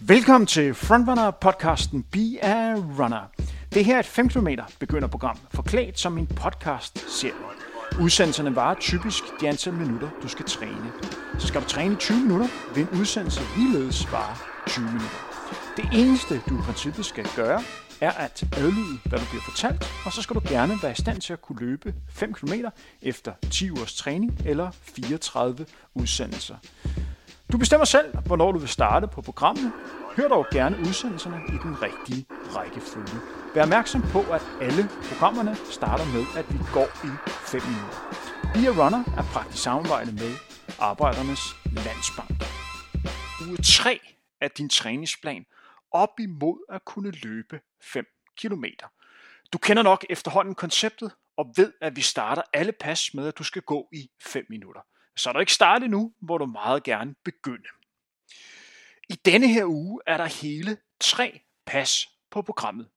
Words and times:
Velkommen 0.00 0.46
til 0.46 0.74
Frontrunner 0.74 1.30
podcasten 1.30 2.02
Be 2.02 2.44
a 2.44 2.74
Runner. 2.74 3.30
Det 3.74 3.84
her 3.84 3.94
er 3.94 4.00
et 4.00 4.06
5 4.06 4.28
km 4.28 4.48
begynderprogram, 4.80 5.38
forklædt 5.54 5.98
som 5.98 6.18
en 6.18 6.26
podcast 6.26 7.10
serie. 7.20 7.32
Udsendelserne 8.00 8.56
varer 8.56 8.74
typisk 8.80 9.22
de 9.40 9.48
antal 9.48 9.72
minutter, 9.72 10.08
du 10.22 10.28
skal 10.28 10.44
træne. 10.44 10.92
Så 11.38 11.46
skal 11.46 11.60
du 11.60 11.66
træne 11.66 11.96
20 11.96 12.20
minutter, 12.20 12.48
vil 12.74 12.82
en 12.82 13.00
udsendelse 13.00 13.40
ligeledes 13.56 14.12
vare 14.12 14.36
20 14.66 14.84
minutter. 14.84 15.08
Det 15.76 15.88
eneste, 15.92 16.42
du 16.48 16.58
i 16.58 16.62
princippet 16.62 17.04
skal 17.04 17.26
gøre, 17.36 17.62
er 18.00 18.10
at 18.10 18.44
adlyde, 18.52 18.98
hvad 19.04 19.18
du 19.18 19.24
bliver 19.30 19.42
fortalt, 19.42 20.02
og 20.06 20.12
så 20.12 20.22
skal 20.22 20.36
du 20.36 20.40
gerne 20.48 20.74
være 20.82 20.92
i 20.92 21.00
stand 21.00 21.20
til 21.20 21.32
at 21.32 21.42
kunne 21.42 21.60
løbe 21.60 21.94
5 22.08 22.32
km 22.32 22.52
efter 23.02 23.32
10 23.50 23.70
ugers 23.70 23.94
træning 23.94 24.40
eller 24.44 24.70
34 24.82 25.66
udsendelser. 25.94 26.56
Du 27.52 27.58
bestemmer 27.58 27.84
selv, 27.84 28.18
hvornår 28.26 28.52
du 28.52 28.58
vil 28.58 28.68
starte 28.68 29.06
på 29.08 29.22
programmet. 29.22 29.72
Hør 30.16 30.28
dog 30.28 30.46
gerne 30.52 30.78
udsendelserne 30.78 31.40
i 31.48 31.56
den 31.62 31.82
rigtige 31.82 32.26
rækkefølge. 32.30 33.20
Vær 33.54 33.62
opmærksom 33.62 34.02
på, 34.02 34.20
at 34.20 34.42
alle 34.60 34.88
programmerne 35.08 35.56
starter 35.70 36.04
med, 36.04 36.24
at 36.36 36.52
vi 36.52 36.58
går 36.72 36.88
i 37.08 37.10
5 37.52 37.60
minutter. 37.62 37.98
Via 38.54 38.70
Runner 38.84 39.02
er 39.18 39.22
praktisk 39.22 39.62
samarbejde 39.62 40.12
med 40.12 40.32
Arbejdernes 40.78 41.44
Landsbank. 41.64 42.30
Uge 43.48 43.56
3 43.56 44.00
af 44.40 44.50
din 44.50 44.68
træningsplan 44.68 45.46
op 45.90 46.20
imod 46.20 46.58
at 46.68 46.84
kunne 46.84 47.10
løbe 47.10 47.60
5 47.82 48.06
km. 48.40 48.64
Du 49.52 49.58
kender 49.58 49.82
nok 49.82 50.06
efterhånden 50.10 50.54
konceptet 50.54 51.10
og 51.36 51.52
ved, 51.56 51.72
at 51.80 51.96
vi 51.96 52.02
starter 52.02 52.42
alle 52.52 52.72
pas 52.72 53.14
med, 53.14 53.28
at 53.28 53.38
du 53.38 53.44
skal 53.44 53.62
gå 53.62 53.88
i 53.92 54.10
5 54.22 54.46
minutter. 54.48 54.80
Så 55.16 55.28
er 55.28 55.32
du 55.32 55.38
ikke 55.38 55.52
startet 55.52 55.90
nu, 55.90 56.14
hvor 56.20 56.38
du 56.38 56.46
meget 56.46 56.82
gerne 56.82 57.14
begynde. 57.24 57.68
I 59.08 59.14
denne 59.24 59.48
her 59.48 59.64
uge 59.64 60.00
er 60.06 60.16
der 60.16 60.26
hele 60.26 60.78
tre 61.00 61.40
pas 61.66 62.08
på 62.30 62.42
programmet. 62.42 62.88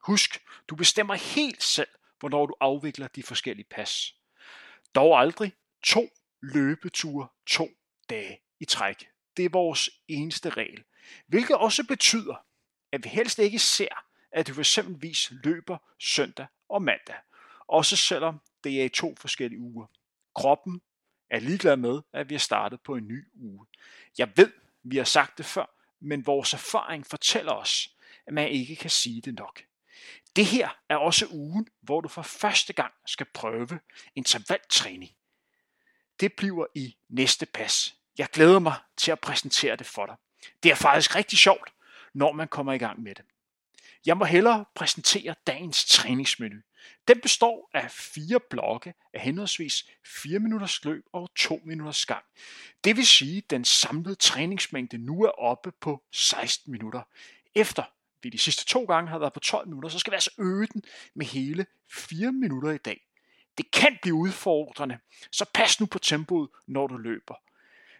Husk, 0.00 0.42
du 0.68 0.76
bestemmer 0.76 1.14
helt 1.14 1.62
selv, 1.62 1.88
hvornår 2.18 2.46
du 2.46 2.54
afvikler 2.60 3.08
de 3.08 3.22
forskellige 3.22 3.66
pas. 3.70 4.14
Dog 4.94 5.20
aldrig 5.20 5.52
to 5.84 6.08
løbeture 6.42 7.28
to 7.46 7.68
dage 8.10 8.38
i 8.60 8.64
træk. 8.64 9.08
Det 9.36 9.44
er 9.44 9.48
vores 9.48 9.90
eneste 10.08 10.50
regel. 10.50 10.84
Hvilket 11.26 11.56
også 11.56 11.86
betyder, 11.86 12.34
at 12.92 13.04
vi 13.04 13.08
helst 13.08 13.38
ikke 13.38 13.58
ser, 13.58 14.04
at 14.32 14.48
du 14.48 14.60
eksempelvis 14.60 15.32
løber 15.44 15.78
søndag 15.98 16.46
og 16.68 16.82
mandag. 16.82 17.16
Også 17.68 17.96
selvom 17.96 18.40
det 18.64 18.80
er 18.80 18.84
i 18.84 18.88
to 18.88 19.14
forskellige 19.18 19.60
uger. 19.60 19.86
Kroppen 20.34 20.80
er 21.30 21.40
ligeglad 21.40 21.76
med, 21.76 22.00
at 22.12 22.28
vi 22.28 22.34
har 22.34 22.38
startet 22.38 22.80
på 22.80 22.94
en 22.94 23.08
ny 23.08 23.24
uge. 23.34 23.66
Jeg 24.18 24.32
ved, 24.36 24.52
vi 24.82 24.96
har 24.96 25.04
sagt 25.04 25.38
det 25.38 25.46
før, 25.46 25.66
men 26.00 26.26
vores 26.26 26.52
erfaring 26.52 27.06
fortæller 27.06 27.52
os, 27.52 27.96
at 28.26 28.32
man 28.32 28.48
ikke 28.48 28.76
kan 28.76 28.90
sige 28.90 29.20
det 29.20 29.34
nok. 29.34 29.62
Det 30.36 30.46
her 30.46 30.68
er 30.88 30.96
også 30.96 31.26
ugen, 31.30 31.68
hvor 31.80 32.00
du 32.00 32.08
for 32.08 32.22
første 32.22 32.72
gang 32.72 32.92
skal 33.06 33.26
prøve 33.34 33.80
intervaltræning. 34.14 35.10
Det 36.20 36.32
bliver 36.32 36.66
i 36.74 36.96
næste 37.08 37.46
pas. 37.46 37.94
Jeg 38.18 38.28
glæder 38.32 38.58
mig 38.58 38.74
til 38.96 39.12
at 39.12 39.20
præsentere 39.20 39.76
det 39.76 39.86
for 39.86 40.06
dig. 40.06 40.16
Det 40.62 40.70
er 40.70 40.74
faktisk 40.74 41.16
rigtig 41.16 41.38
sjovt, 41.38 41.72
når 42.14 42.32
man 42.32 42.48
kommer 42.48 42.72
i 42.72 42.78
gang 42.78 43.02
med 43.02 43.14
det. 43.14 43.24
Jeg 44.06 44.16
må 44.16 44.24
hellere 44.24 44.64
præsentere 44.74 45.34
dagens 45.46 45.84
træningsmenu. 45.84 46.56
Den 47.08 47.20
består 47.20 47.70
af 47.74 47.90
fire 47.90 48.40
blokke 48.50 48.94
af 49.12 49.20
henholdsvis 49.20 49.86
4 50.04 50.38
minutters 50.38 50.84
løb 50.84 51.04
og 51.12 51.30
2 51.36 51.60
minutters 51.64 52.06
gang. 52.06 52.24
Det 52.84 52.96
vil 52.96 53.06
sige, 53.06 53.38
at 53.38 53.50
den 53.50 53.64
samlede 53.64 54.14
træningsmængde 54.14 54.98
nu 54.98 55.22
er 55.22 55.30
oppe 55.30 55.72
på 55.80 56.02
16 56.12 56.72
minutter. 56.72 57.02
Efter 57.54 57.82
vi 58.22 58.30
de 58.30 58.38
sidste 58.38 58.64
to 58.64 58.84
gange 58.84 59.10
har 59.10 59.18
været 59.18 59.32
på 59.32 59.40
12 59.40 59.68
minutter, 59.68 59.88
så 59.88 59.98
skal 59.98 60.10
vi 60.10 60.14
altså 60.14 60.30
øge 60.38 60.66
den 60.66 60.82
med 61.14 61.26
hele 61.26 61.66
4 61.92 62.32
minutter 62.32 62.70
i 62.70 62.78
dag. 62.78 63.06
Det 63.58 63.70
kan 63.70 63.98
blive 64.02 64.14
udfordrende, 64.14 64.98
så 65.30 65.44
pas 65.54 65.80
nu 65.80 65.86
på 65.86 65.98
tempoet, 65.98 66.48
når 66.66 66.86
du 66.86 66.96
løber. 66.96 67.34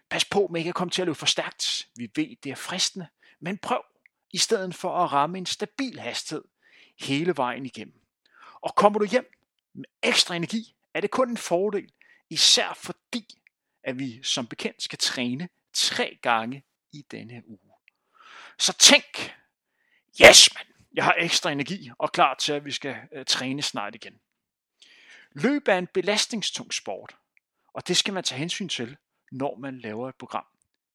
Pas 0.09 0.25
på 0.25 0.47
med 0.51 0.59
ikke 0.61 0.69
at 0.69 0.75
komme 0.75 0.91
til 0.91 1.01
at 1.01 1.05
løbe 1.05 1.19
for 1.19 1.25
stærkt. 1.25 1.87
Vi 1.95 2.11
ved, 2.15 2.35
det 2.43 2.51
er 2.51 2.55
fristende, 2.55 3.07
men 3.39 3.57
prøv 3.57 3.83
i 4.31 4.37
stedet 4.37 4.75
for 4.75 5.03
at 5.03 5.11
ramme 5.11 5.37
en 5.37 5.45
stabil 5.45 5.99
hastighed 5.99 6.43
hele 6.99 7.37
vejen 7.37 7.65
igennem. 7.65 8.01
Og 8.61 8.75
kommer 8.75 8.99
du 8.99 9.05
hjem 9.05 9.33
med 9.73 9.85
ekstra 10.03 10.35
energi, 10.35 10.75
er 10.93 11.01
det 11.01 11.11
kun 11.11 11.29
en 11.29 11.37
fordel, 11.37 11.91
især 12.29 12.73
fordi, 12.73 13.41
at 13.83 13.99
vi 13.99 14.23
som 14.23 14.47
bekendt 14.47 14.83
skal 14.83 14.99
træne 14.99 15.49
tre 15.73 16.19
gange 16.21 16.63
i 16.91 17.05
denne 17.11 17.43
uge. 17.47 17.59
Så 18.57 18.73
tænk, 18.73 19.35
yes 20.25 20.53
mand, 20.55 20.67
jeg 20.93 21.03
har 21.03 21.15
ekstra 21.17 21.51
energi 21.51 21.91
og 21.97 22.11
klar 22.11 22.33
til, 22.33 22.53
at 22.53 22.65
vi 22.65 22.71
skal 22.71 22.95
øh, 23.11 23.25
træne 23.25 23.61
snart 23.61 23.95
igen. 23.95 24.19
Løb 25.31 25.67
er 25.67 25.77
en 25.77 25.87
belastningstung 25.87 26.73
sport, 26.73 27.17
og 27.73 27.87
det 27.87 27.97
skal 27.97 28.13
man 28.13 28.23
tage 28.23 28.39
hensyn 28.39 28.69
til, 28.69 28.97
når 29.31 29.55
man 29.55 29.79
laver 29.79 30.09
et 30.09 30.15
program. 30.15 30.45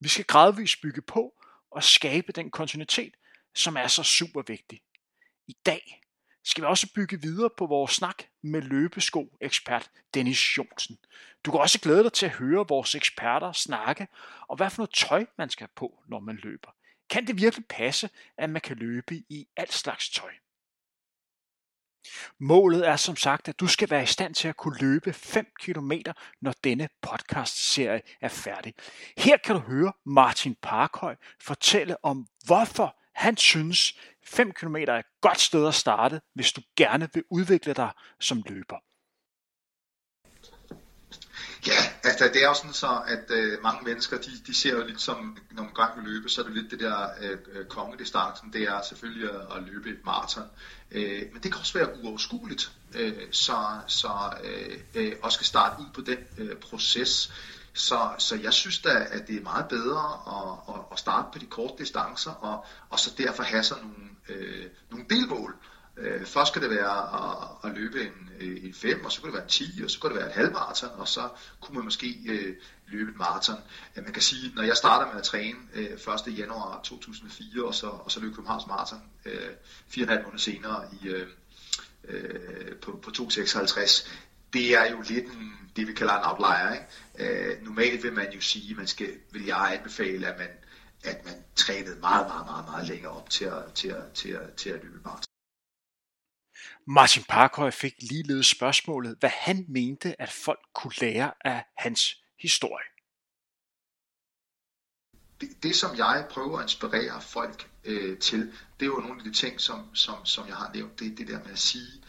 Vi 0.01 0.09
skal 0.09 0.25
gradvist 0.25 0.81
bygge 0.83 1.03
på 1.03 1.35
og 1.71 1.85
skabe 1.85 2.33
den 2.33 2.51
kontinuitet, 2.51 3.15
som 3.55 3.77
er 3.77 3.87
så 3.87 4.03
super 4.03 4.43
vigtig. 4.47 4.83
I 5.47 5.57
dag 5.67 6.03
skal 6.45 6.63
vi 6.63 6.67
også 6.67 6.93
bygge 6.95 7.21
videre 7.21 7.51
på 7.57 7.67
vores 7.67 7.93
snak 7.93 8.23
med 8.43 8.63
løbesko-ekspert 8.63 9.91
Dennis 10.15 10.59
Jonsen. 10.59 10.99
Du 11.45 11.51
kan 11.51 11.61
også 11.61 11.81
glæde 11.81 12.03
dig 12.03 12.13
til 12.13 12.27
at 12.27 12.33
høre 12.33 12.69
vores 12.69 12.95
eksperter 12.95 13.53
snakke 13.53 14.09
om, 14.49 14.57
hvad 14.57 14.71
for 14.71 14.79
noget 14.79 14.95
tøj 14.95 15.27
man 15.39 15.51
skal 15.51 15.65
have 15.65 15.75
på, 15.77 16.03
når 16.09 16.21
man 16.21 16.37
løber. 16.37 16.71
Kan 17.11 17.27
det 17.27 17.41
virkelig 17.41 17.67
passe, 17.67 18.11
at 18.39 18.51
man 18.51 18.63
kan 18.63 18.77
løbe 18.77 19.15
i 19.15 19.47
alt 19.57 19.73
slags 19.73 20.11
tøj? 20.11 20.33
Målet 22.39 22.89
er 22.89 22.97
som 22.97 23.17
sagt, 23.17 23.49
at 23.49 23.61
du 23.61 23.67
skal 23.67 23.91
være 23.91 24.03
i 24.03 24.07
stand 24.07 24.35
til 24.35 24.49
at 24.49 24.57
kunne 24.57 24.79
løbe 24.79 25.13
5 25.13 25.47
km, 25.61 25.93
når 26.41 26.55
denne 26.65 26.89
podcast-serie 27.03 28.03
er 28.21 28.29
færdig. 28.29 28.75
Her 29.19 29.37
kan 29.37 29.55
du 29.55 29.61
høre 29.61 29.93
Martin 30.07 30.55
Parkhøj 30.63 31.17
fortælle 31.41 32.05
om, 32.05 32.27
hvorfor 32.45 33.02
han 33.15 33.37
synes, 33.37 33.95
5 34.25 34.53
km 34.53 34.77
er 34.77 34.99
et 34.99 35.05
godt 35.21 35.41
sted 35.41 35.69
at 35.69 35.75
starte, 35.75 36.21
hvis 36.35 36.53
du 36.53 36.61
gerne 36.77 37.09
vil 37.15 37.25
udvikle 37.31 37.75
dig 37.75 37.91
som 38.21 38.43
løber. 38.47 38.77
Ja, 41.67 41.73
altså 42.05 42.31
det 42.35 42.43
er 42.43 42.49
jo 42.49 42.55
sådan 42.55 42.73
så, 42.73 43.03
at 43.07 43.25
øh, 43.31 43.63
mange 43.63 43.85
mennesker, 43.85 44.19
de, 44.19 44.31
de 44.47 44.55
ser 44.55 44.73
jo 44.73 44.87
lidt 44.87 45.01
som, 45.01 45.37
når 45.51 45.63
man 45.63 45.75
gang 45.75 45.97
vil 45.97 46.13
løbe, 46.13 46.29
så 46.29 46.41
er 46.41 46.45
det 46.45 46.55
lidt 46.55 46.71
det 46.71 46.81
der 46.81 47.09
øh, 47.21 47.39
øh, 47.53 47.67
kongedistancen, 47.67 48.53
det 48.53 48.63
er 48.63 48.83
selvfølgelig 48.83 49.31
at, 49.31 49.57
at 49.57 49.63
løbe 49.63 49.91
et 49.91 50.05
maraton. 50.05 50.51
Øh, 50.91 51.23
men 51.33 51.43
det 51.43 51.53
kan 51.53 51.61
også 51.61 51.79
være 51.79 52.03
uoverskueligt, 52.03 52.73
øh, 52.95 53.13
så, 53.31 53.57
så 53.87 54.09
øh, 54.45 54.79
øh, 54.95 55.13
også 55.23 55.35
skal 55.35 55.47
starte 55.47 55.83
ud 55.83 55.87
på 55.95 56.01
den 56.01 56.19
øh, 56.39 56.57
proces. 56.57 57.33
Så, 57.75 58.11
så 58.19 58.37
jeg 58.37 58.53
synes 58.53 58.79
da, 58.79 59.07
at 59.11 59.29
det 59.29 59.37
er 59.37 59.43
meget 59.43 59.69
bedre 59.69 60.23
at, 60.27 60.75
at, 60.75 60.81
at 60.93 60.99
starte 60.99 61.29
på 61.33 61.39
de 61.39 61.47
korte 61.47 61.75
distancer, 61.79 62.31
og, 62.31 62.65
og 62.91 62.99
så 62.99 63.15
derfor 63.19 63.43
have 63.43 63.63
sig 63.63 63.77
nogle, 63.83 64.09
øh, 64.29 64.67
nogle 64.91 65.07
delmål. 65.11 65.57
Øh, 65.97 66.27
først 66.27 66.51
skal 66.51 66.63
det 66.63 66.71
være 66.71 67.31
at, 67.31 67.71
at 67.71 67.77
løbe 67.77 68.03
en, 68.03 68.31
øh, 68.41 68.65
en 68.65 68.75
5, 68.75 69.05
og 69.05 69.13
så 69.13 69.21
kan 69.21 69.27
det 69.27 69.35
være 69.35 69.43
en 69.43 69.49
10, 69.49 69.83
og 69.85 69.91
så 69.91 70.01
kan 70.01 70.11
det 70.11 70.19
være 70.19 70.27
et 70.27 70.35
halvmarathon, 70.35 70.91
og 70.91 71.09
så 71.09 71.29
kunne 71.61 71.75
man 71.75 71.85
måske 71.85 72.17
øh, 72.29 72.57
løbe 72.87 73.11
et 73.11 73.17
maraton. 73.17 73.59
Ja, 73.97 74.01
man 74.01 74.13
kan 74.13 74.23
sige, 74.23 74.53
når 74.55 74.63
jeg 74.63 74.77
starter 74.77 75.07
med 75.07 75.17
at 75.17 75.23
træne 75.27 75.59
øh, 75.75 75.91
1. 76.29 76.39
januar 76.39 76.81
2004, 76.85 77.65
og 77.65 77.75
så, 77.75 77.87
og 77.87 78.11
så 78.11 78.21
løb 78.21 78.35
Københavns 78.35 78.67
Marathon 78.67 79.03
øh, 79.25 79.51
4,5 79.91 80.07
måneder 80.07 80.37
senere 80.37 80.85
i, 81.03 81.09
øh, 81.09 81.27
øh, 82.05 82.77
på, 82.77 83.01
på 83.03 83.11
2.56, 83.11 84.09
det 84.53 84.75
er 84.75 84.91
jo 84.91 85.01
lidt 85.01 85.25
en, 85.25 85.71
det, 85.77 85.89
vi 85.89 85.93
kalder 85.93 86.15
en 86.15 86.25
outlier. 86.25 86.73
Ikke? 86.73 87.53
Øh, 87.53 87.63
normalt 87.63 88.03
vil 88.03 88.13
man 88.13 88.33
jo 88.33 88.41
sige, 88.41 88.75
man 88.75 88.87
skal, 88.87 89.21
vil 89.31 89.45
jeg 89.45 89.75
anbefale, 89.75 90.27
at 90.27 90.39
man, 90.39 90.51
at 91.05 91.25
man 91.25 91.35
trænede 91.57 92.01
meget, 92.01 92.27
meget, 92.27 92.47
meget, 92.47 92.65
meget 92.65 92.89
længere 92.89 93.13
op 93.13 93.31
til 93.31 93.45
at, 93.45 93.73
til 93.75 93.89
at, 93.89 94.13
til 94.13 94.29
at, 94.29 94.55
til 94.55 94.71
at 94.71 94.83
løbe 94.83 95.01
maraton. 95.05 95.25
Martin 96.87 97.25
Parkhøj 97.29 97.71
fik 97.71 97.95
ligeledes 98.01 98.47
spørgsmålet, 98.47 99.17
hvad 99.21 99.31
han 99.31 99.65
mente, 99.69 100.23
at 100.23 100.33
folk 100.33 100.61
kunne 100.75 100.93
lære 101.01 101.33
af 101.45 101.65
hans 101.77 102.23
historie. 102.41 102.85
Det, 105.41 105.63
det 105.63 105.77
som 105.77 105.97
jeg 105.97 106.27
prøver 106.31 106.59
at 106.59 106.65
inspirere 106.65 107.21
folk 107.21 107.71
øh, 107.85 108.19
til, 108.19 108.41
det 108.81 108.87
er 108.87 108.87
jo 108.87 109.01
nogle 109.01 109.19
af 109.19 109.25
de 109.25 109.33
ting, 109.33 109.61
som, 109.61 109.95
som, 109.95 110.27
som 110.27 110.47
jeg 110.49 110.57
har 110.57 110.71
nævnt. 110.75 110.99
Det 110.99 111.13
er 111.13 111.17
det 111.17 111.29
der 111.29 111.43
med 111.43 111.53
at 111.53 111.59
sige, 111.59 112.03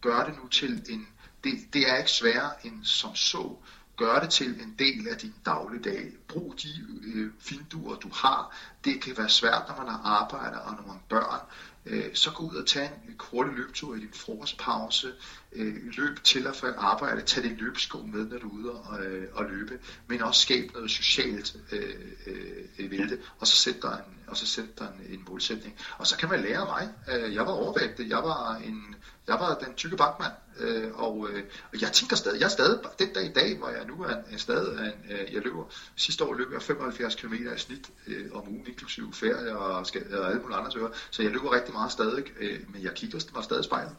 gør 0.00 0.24
det 0.24 0.36
nu 0.36 0.48
til 0.48 0.84
en 0.88 1.08
det, 1.44 1.52
det 1.72 1.90
er 1.90 1.96
ikke 1.96 2.10
sværere 2.10 2.66
end 2.66 2.84
som 2.84 3.14
så. 3.14 3.56
Gør 3.96 4.20
det 4.20 4.30
til 4.30 4.60
en 4.60 4.74
del 4.78 5.08
af 5.08 5.16
din 5.16 5.34
dagligdag. 5.46 6.12
Brug 6.28 6.54
de 6.62 6.68
øh, 7.04 7.30
vinduer, 7.50 7.96
du 7.96 8.08
har. 8.12 8.56
Det 8.84 9.00
kan 9.02 9.18
være 9.18 9.28
svært, 9.28 9.62
når 9.68 9.76
man 9.76 9.88
har 9.92 9.98
arbejde 9.98 10.62
og 10.62 10.72
når 10.72 10.82
man 10.82 10.90
har 10.90 11.02
børn. 11.08 11.40
Øh, 11.86 12.14
så 12.14 12.30
gå 12.30 12.42
ud 12.50 12.54
og 12.54 12.66
tage 12.66 12.90
en 13.08 13.14
kort 13.16 13.46
løbetur 13.56 13.94
i 13.94 14.00
din 14.00 14.12
frokostpause. 14.14 15.12
Øh, 15.52 15.74
løb 15.96 16.22
til 16.24 16.46
og 16.46 16.56
fra 16.56 16.72
arbejde. 16.76 17.20
Tag 17.20 17.44
din 17.44 17.56
løbesko 17.56 17.98
med, 17.98 18.26
når 18.26 18.38
du 18.38 18.48
er 18.48 18.52
ude 18.52 18.72
og, 18.72 19.04
øh, 19.04 19.28
og 19.32 19.44
løbe. 19.44 19.78
Men 20.06 20.22
også 20.22 20.40
skab 20.40 20.70
noget 20.74 20.90
socialt 20.90 21.56
øh, 21.72 21.94
øh, 22.26 22.90
ved 22.90 23.08
det. 23.08 23.20
Og 23.38 23.46
så 23.46 23.56
sæt 23.56 23.82
dig 23.82 24.02
en, 24.08 24.25
og 24.28 24.36
så 24.36 24.46
sætte 24.46 24.70
dig 24.78 24.88
en, 24.98 25.14
en 25.14 25.24
målsætning. 25.28 25.78
Og 25.98 26.06
så 26.06 26.16
kan 26.16 26.28
man 26.28 26.40
lære 26.40 26.64
mig. 26.64 26.88
Øh, 27.12 27.34
jeg 27.34 27.46
var 27.46 27.52
overvægtig. 27.52 28.08
Jeg 28.08 28.16
var, 28.18 28.54
en, 28.54 28.94
jeg 29.26 29.34
var 29.34 29.54
den 29.64 29.74
tykke 29.74 29.96
bankmand. 29.96 30.32
Øh, 30.58 30.92
og, 30.94 31.28
øh, 31.30 31.44
og 31.72 31.80
jeg 31.80 31.92
tænker 31.92 32.16
stadig, 32.16 32.40
jeg 32.40 32.46
er 32.46 32.50
stadig, 32.50 32.80
den 32.98 33.12
dag 33.12 33.24
i 33.24 33.32
dag, 33.32 33.58
hvor 33.58 33.68
jeg 33.68 33.86
nu 33.86 34.02
er, 34.02 34.16
er 34.30 34.36
stadig, 34.36 34.92
en, 34.92 35.10
jeg 35.32 35.42
løber, 35.42 35.64
sidste 35.96 36.24
år 36.24 36.34
løb 36.34 36.52
jeg 36.52 36.62
75 36.62 37.14
km 37.14 37.34
i 37.34 37.58
snit 37.58 37.90
om 38.32 38.48
ugen, 38.48 38.66
inklusive 38.66 39.12
ferie 39.12 39.58
og, 39.58 39.86
og 40.12 40.28
alle 40.28 40.40
mulige 40.42 40.56
andre 40.56 40.70
tøver, 40.70 40.90
Så 41.10 41.22
jeg 41.22 41.30
løber 41.30 41.52
rigtig 41.52 41.74
meget 41.74 41.92
stadig, 41.92 42.24
men 42.68 42.82
jeg 42.82 42.94
kigger 42.94 43.20
mig 43.34 43.44
stadig 43.44 43.64
spejlet. 43.64 43.96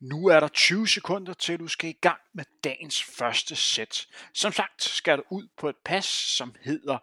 Nu 0.00 0.26
er 0.26 0.40
der 0.40 0.48
20 0.48 0.88
sekunder 0.88 1.32
til 1.32 1.58
du 1.58 1.68
skal 1.68 1.90
i 1.90 1.98
gang 2.00 2.20
med 2.34 2.44
dagens 2.64 3.02
første 3.02 3.56
sæt. 3.56 4.06
Som 4.34 4.52
sagt 4.52 4.82
skal 4.82 5.18
du 5.18 5.22
ud 5.30 5.48
på 5.58 5.68
et 5.68 5.76
pas, 5.84 6.04
som 6.04 6.54
hedder 6.60 6.98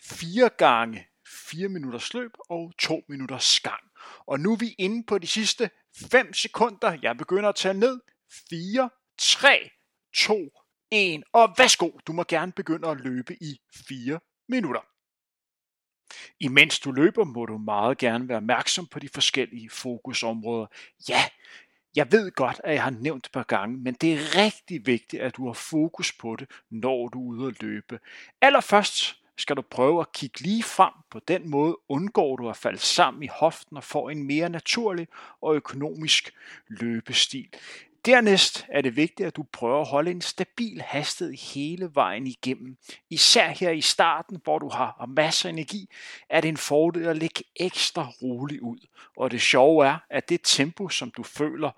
4 0.00 0.50
gange 0.58 1.07
4 1.28 1.68
minutters 1.68 2.14
løb 2.14 2.30
og 2.50 2.72
2 2.78 3.04
minutters 3.08 3.60
gang. 3.60 3.80
Og 4.26 4.40
nu 4.40 4.52
er 4.52 4.56
vi 4.56 4.74
inde 4.78 5.04
på 5.06 5.18
de 5.18 5.26
sidste 5.26 5.70
5 6.10 6.32
sekunder. 6.32 6.98
Jeg 7.02 7.16
begynder 7.16 7.48
at 7.48 7.54
tage 7.54 7.74
ned. 7.74 8.00
4, 8.50 8.90
3, 9.18 9.70
2, 10.16 10.50
1. 10.90 11.22
Og 11.32 11.54
værsgo, 11.58 11.90
du 12.06 12.12
må 12.12 12.24
gerne 12.28 12.52
begynde 12.52 12.88
at 12.88 13.00
løbe 13.00 13.42
i 13.42 13.60
4 13.88 14.20
minutter. 14.48 14.80
Imens 16.40 16.80
du 16.80 16.92
løber, 16.92 17.24
må 17.24 17.46
du 17.46 17.58
meget 17.58 17.98
gerne 17.98 18.28
være 18.28 18.36
opmærksom 18.36 18.86
på 18.86 18.98
de 18.98 19.08
forskellige 19.08 19.70
fokusområder. 19.70 20.66
Ja, 21.08 21.24
jeg 21.96 22.12
ved 22.12 22.30
godt, 22.30 22.60
at 22.64 22.74
jeg 22.74 22.82
har 22.82 22.90
nævnt 22.90 23.26
et 23.26 23.32
par 23.32 23.42
gange, 23.42 23.76
men 23.76 23.94
det 23.94 24.12
er 24.12 24.44
rigtig 24.44 24.86
vigtigt, 24.86 25.22
at 25.22 25.36
du 25.36 25.46
har 25.46 25.52
fokus 25.52 26.12
på 26.12 26.36
det, 26.36 26.50
når 26.70 27.08
du 27.08 27.18
er 27.20 27.38
ude 27.38 27.48
at 27.48 27.62
løbe. 27.62 28.00
Allerførst 28.40 29.17
skal 29.38 29.56
du 29.56 29.62
prøve 29.62 30.00
at 30.00 30.12
kigge 30.12 30.40
lige 30.40 30.62
frem. 30.62 30.92
På 31.10 31.20
den 31.28 31.50
måde 31.50 31.76
undgår 31.88 32.36
du 32.36 32.48
at 32.48 32.56
falde 32.56 32.78
sammen 32.78 33.22
i 33.22 33.28
hoften 33.32 33.76
og 33.76 33.84
får 33.84 34.10
en 34.10 34.24
mere 34.24 34.48
naturlig 34.48 35.08
og 35.40 35.54
økonomisk 35.54 36.34
løbestil. 36.68 37.48
Dernæst 38.04 38.66
er 38.68 38.80
det 38.80 38.96
vigtigt, 38.96 39.26
at 39.26 39.36
du 39.36 39.42
prøver 39.52 39.80
at 39.80 39.88
holde 39.88 40.10
en 40.10 40.20
stabil 40.20 40.80
hastighed 40.80 41.34
hele 41.54 41.90
vejen 41.94 42.26
igennem. 42.26 42.76
Især 43.10 43.48
her 43.48 43.70
i 43.70 43.80
starten, 43.80 44.40
hvor 44.44 44.58
du 44.58 44.68
har 44.68 45.06
masser 45.08 45.48
af 45.48 45.52
energi, 45.52 45.88
er 46.30 46.40
det 46.40 46.48
en 46.48 46.56
fordel 46.56 47.06
at 47.06 47.16
lægge 47.16 47.44
ekstra 47.56 48.08
roligt 48.22 48.60
ud. 48.60 48.86
Og 49.16 49.30
det 49.30 49.40
sjove 49.40 49.86
er, 49.86 49.96
at 50.10 50.28
det 50.28 50.40
tempo, 50.44 50.88
som 50.88 51.10
du 51.10 51.22
føler, 51.22 51.70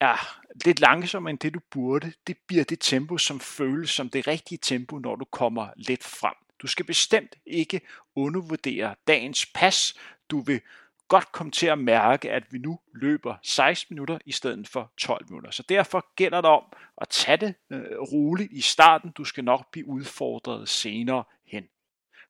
er 0.00 0.40
lidt 0.64 0.80
langsommere 0.80 1.30
end 1.30 1.38
det 1.38 1.54
du 1.54 1.60
burde, 1.70 2.12
det 2.26 2.36
bliver 2.46 2.64
det 2.64 2.80
tempo, 2.80 3.18
som 3.18 3.40
føles 3.40 3.90
som 3.90 4.10
det 4.10 4.26
rigtige 4.26 4.58
tempo, 4.62 4.98
når 4.98 5.16
du 5.16 5.24
kommer 5.24 5.68
lidt 5.76 6.04
frem. 6.04 6.45
Du 6.62 6.66
skal 6.66 6.84
bestemt 6.84 7.36
ikke 7.46 7.80
undervurdere 8.14 8.94
dagens 9.06 9.46
pas. 9.46 9.94
Du 10.30 10.40
vil 10.40 10.60
godt 11.08 11.32
komme 11.32 11.52
til 11.52 11.66
at 11.66 11.78
mærke, 11.78 12.30
at 12.30 12.42
vi 12.50 12.58
nu 12.58 12.78
løber 12.94 13.34
16 13.42 13.94
minutter 13.94 14.18
i 14.26 14.32
stedet 14.32 14.68
for 14.68 14.92
12 14.98 15.26
minutter. 15.28 15.50
Så 15.50 15.62
derfor 15.68 16.14
gælder 16.16 16.40
det 16.40 16.50
om 16.50 16.62
at 17.00 17.08
tage 17.08 17.36
det 17.36 17.54
øh, 17.70 17.98
roligt 17.98 18.52
i 18.52 18.60
starten. 18.60 19.10
Du 19.10 19.24
skal 19.24 19.44
nok 19.44 19.70
blive 19.70 19.88
udfordret 19.88 20.68
senere 20.68 21.24
hen. 21.46 21.64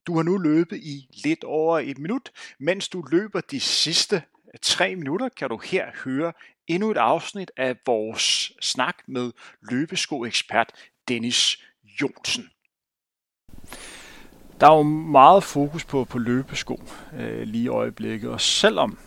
Du 0.07 0.17
har 0.17 0.23
nu 0.23 0.39
løbet 0.39 0.77
i 0.77 1.09
lidt 1.25 1.45
over 1.45 1.79
et 1.79 1.99
minut. 1.99 2.31
Mens 2.59 2.89
du 2.89 3.03
løber 3.11 3.41
de 3.41 3.61
sidste 3.61 4.17
øh, 4.17 4.61
tre 4.63 4.97
minutter, 4.97 5.29
kan 5.29 5.49
du 5.49 5.57
her 5.57 5.91
høre 6.05 6.33
endnu 6.67 6.91
et 6.91 6.97
afsnit 6.97 7.51
af 7.57 7.77
vores 7.87 8.53
snak 8.61 8.97
med 9.07 9.33
løbeskoekspert 9.71 10.73
Dennis 11.09 11.65
Jonsen. 12.01 12.51
Der 14.61 14.71
er 14.71 14.77
jo 14.77 14.83
meget 14.83 15.45
fokus 15.45 15.85
på, 15.85 16.05
på 16.05 16.19
løbesko 16.19 16.81
øh, 17.19 17.43
lige 17.43 17.65
i 17.65 17.69
øjeblikket, 17.69 18.31
og 18.31 18.41
selvom 18.41 18.99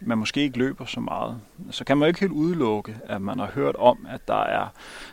man 0.00 0.18
måske 0.18 0.40
ikke 0.40 0.58
løber 0.58 0.84
så 0.84 1.00
meget, 1.00 1.40
så 1.70 1.84
kan 1.84 1.98
man 1.98 2.06
jo 2.06 2.08
ikke 2.08 2.20
helt 2.20 2.32
udelukke, 2.32 2.96
at 3.04 3.22
man 3.22 3.38
har 3.38 3.50
hørt 3.54 3.76
om, 3.76 4.06
at 4.10 4.28
der 4.28 4.42
er, 4.42 4.68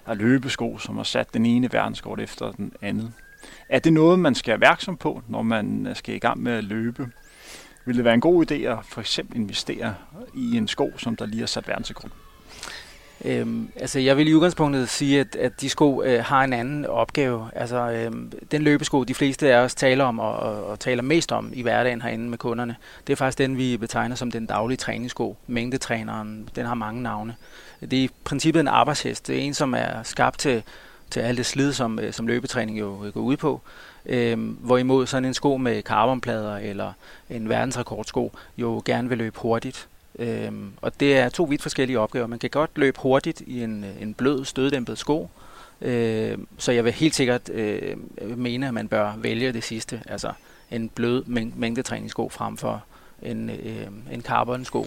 der 0.06 0.12
er 0.12 0.16
løbesko, 0.16 0.78
som 0.78 0.98
har 0.98 1.04
sat 1.04 1.34
den 1.34 1.46
ene 1.46 1.74
verdenskort 1.74 2.20
efter 2.20 2.52
den 2.52 2.74
anden. 2.82 3.16
Er 3.70 3.80
det 3.80 3.94
noget, 3.94 4.20
man 4.20 4.36
skal 4.36 4.60
være 4.60 4.70
opmærksom 4.70 4.98
på, 4.98 5.22
når 5.28 5.42
man 5.42 5.88
øh, 5.88 5.96
skal 5.96 6.16
i 6.16 6.20
gang 6.20 6.44
med 6.44 6.52
at 6.52 6.64
løbe? 6.64 7.10
Vil 7.86 7.98
det 7.98 8.04
være 8.04 8.14
en 8.14 8.22
god 8.22 8.52
idé 8.52 8.56
at 8.56 8.78
for 8.84 9.02
eksempel 9.02 9.36
investere 9.36 9.96
i 10.36 10.58
en 10.58 10.68
sko, 10.68 10.92
som 10.98 11.16
der 11.16 11.26
lige 11.26 11.40
har 11.40 11.48
sat 11.48 11.68
verdensrekord? 11.68 12.12
Øhm, 13.26 13.70
altså 13.76 14.00
jeg 14.00 14.18
vil 14.18 14.28
i 14.28 14.34
udgangspunktet 14.34 14.90
sige, 14.90 15.20
at, 15.20 15.36
at 15.36 15.62
de 15.62 15.70
sko 15.70 16.04
øh, 16.04 16.24
har 16.24 16.44
en 16.44 16.54
anden 16.54 16.86
opgave. 16.86 17.50
Altså 17.56 17.92
øhm, 17.92 18.32
den 18.52 18.62
løbesko, 18.62 19.04
de 19.04 19.14
fleste 19.14 19.54
af 19.54 19.60
os 19.60 19.76
taler 19.76 20.04
om 20.04 20.20
og, 20.20 20.34
og, 20.34 20.66
og 20.66 20.80
taler 20.80 21.04
mest 21.04 21.32
om 21.32 21.52
i 21.54 21.62
hverdagen 21.62 22.02
herinde 22.02 22.30
med 22.30 22.38
kunderne, 22.38 22.76
det 23.08 23.14
er 23.14 23.18
faktisk 23.18 23.38
den, 23.38 23.58
vi 23.58 23.78
betegner 23.78 24.16
som 24.16 24.32
den 24.32 24.46
daglige 24.46 24.78
træningssko. 24.78 25.38
Mængdetræneren, 25.48 26.50
den 26.56 26.66
har 26.66 26.76
mange 26.76 27.02
navne. 27.02 27.36
Det 27.82 27.94
er 27.94 28.04
i 28.04 28.10
princippet 28.24 28.60
en 28.60 28.68
arbejdshest. 28.68 29.28
Det 29.28 29.38
er 29.38 29.42
en, 29.42 29.54
som 29.54 29.74
er 29.74 30.04
skabt 30.04 30.40
til, 30.40 30.64
til 31.10 31.20
alt 31.20 31.38
det 31.38 31.46
slid, 31.46 31.74
som, 31.74 32.00
øh, 32.00 32.14
som 32.14 32.28
løbetræning 32.28 32.80
jo 32.80 33.06
øh, 33.06 33.14
går 33.14 33.22
ud 33.22 33.38
på. 33.38 33.62
Øhm, 34.06 34.58
hvorimod 34.62 35.08
sådan 35.08 35.26
en 35.26 35.34
sko 35.34 35.58
med 35.58 35.82
carbonplader 35.82 36.58
eller 36.58 36.94
en 37.30 37.50
verdensrekordsko 37.50 38.32
jo 38.58 38.82
gerne 38.86 39.10
vil 39.10 39.18
løbe 39.18 39.40
hurtigt. 39.40 39.88
Øhm, 40.20 40.72
og 40.82 41.00
det 41.00 41.18
er 41.18 41.30
to 41.30 41.44
vidt 41.44 41.62
forskellige 41.62 42.00
opgaver. 42.00 42.28
Man 42.28 42.40
kan 42.40 42.50
godt 42.50 42.72
løbe 42.76 43.00
hurtigt 43.02 43.42
i 43.42 43.64
en, 43.64 43.84
øh, 43.84 44.02
en 44.02 44.14
blød, 44.14 44.46
støddæmpet 44.46 44.98
sko, 44.98 45.30
øh, 45.82 46.38
så 46.58 46.72
jeg 46.72 46.86
vil 46.86 46.94
helt 46.94 47.16
sikkert 47.16 47.50
øh, 47.50 47.98
mene, 48.38 48.68
at 48.68 48.74
man 48.74 48.88
bør 48.88 49.14
vælge 49.18 49.54
det 49.54 49.64
sidste, 49.64 50.02
altså 50.06 50.32
en 50.72 50.90
blød 50.90 51.24
mæng- 51.24 51.60
mængdetræningssko 51.60 52.30
frem 52.30 52.58
for 52.58 52.84
en, 53.22 53.50
øh, 53.50 53.88
en 54.12 54.22
carbon-sko. 54.22 54.86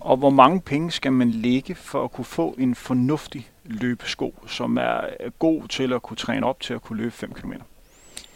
Og 0.00 0.16
hvor 0.16 0.30
mange 0.30 0.60
penge 0.60 0.90
skal 0.90 1.12
man 1.12 1.30
lægge 1.30 1.74
for 1.74 2.04
at 2.04 2.12
kunne 2.12 2.24
få 2.24 2.54
en 2.58 2.74
fornuftig 2.74 3.50
løbesko, 3.64 4.34
som 4.46 4.76
er 4.76 5.00
god 5.38 5.68
til 5.68 5.92
at 5.92 6.02
kunne 6.02 6.16
træne 6.16 6.46
op 6.46 6.60
til 6.60 6.74
at 6.74 6.82
kunne 6.82 6.96
løbe 6.96 7.10
5 7.10 7.32
km? 7.32 7.52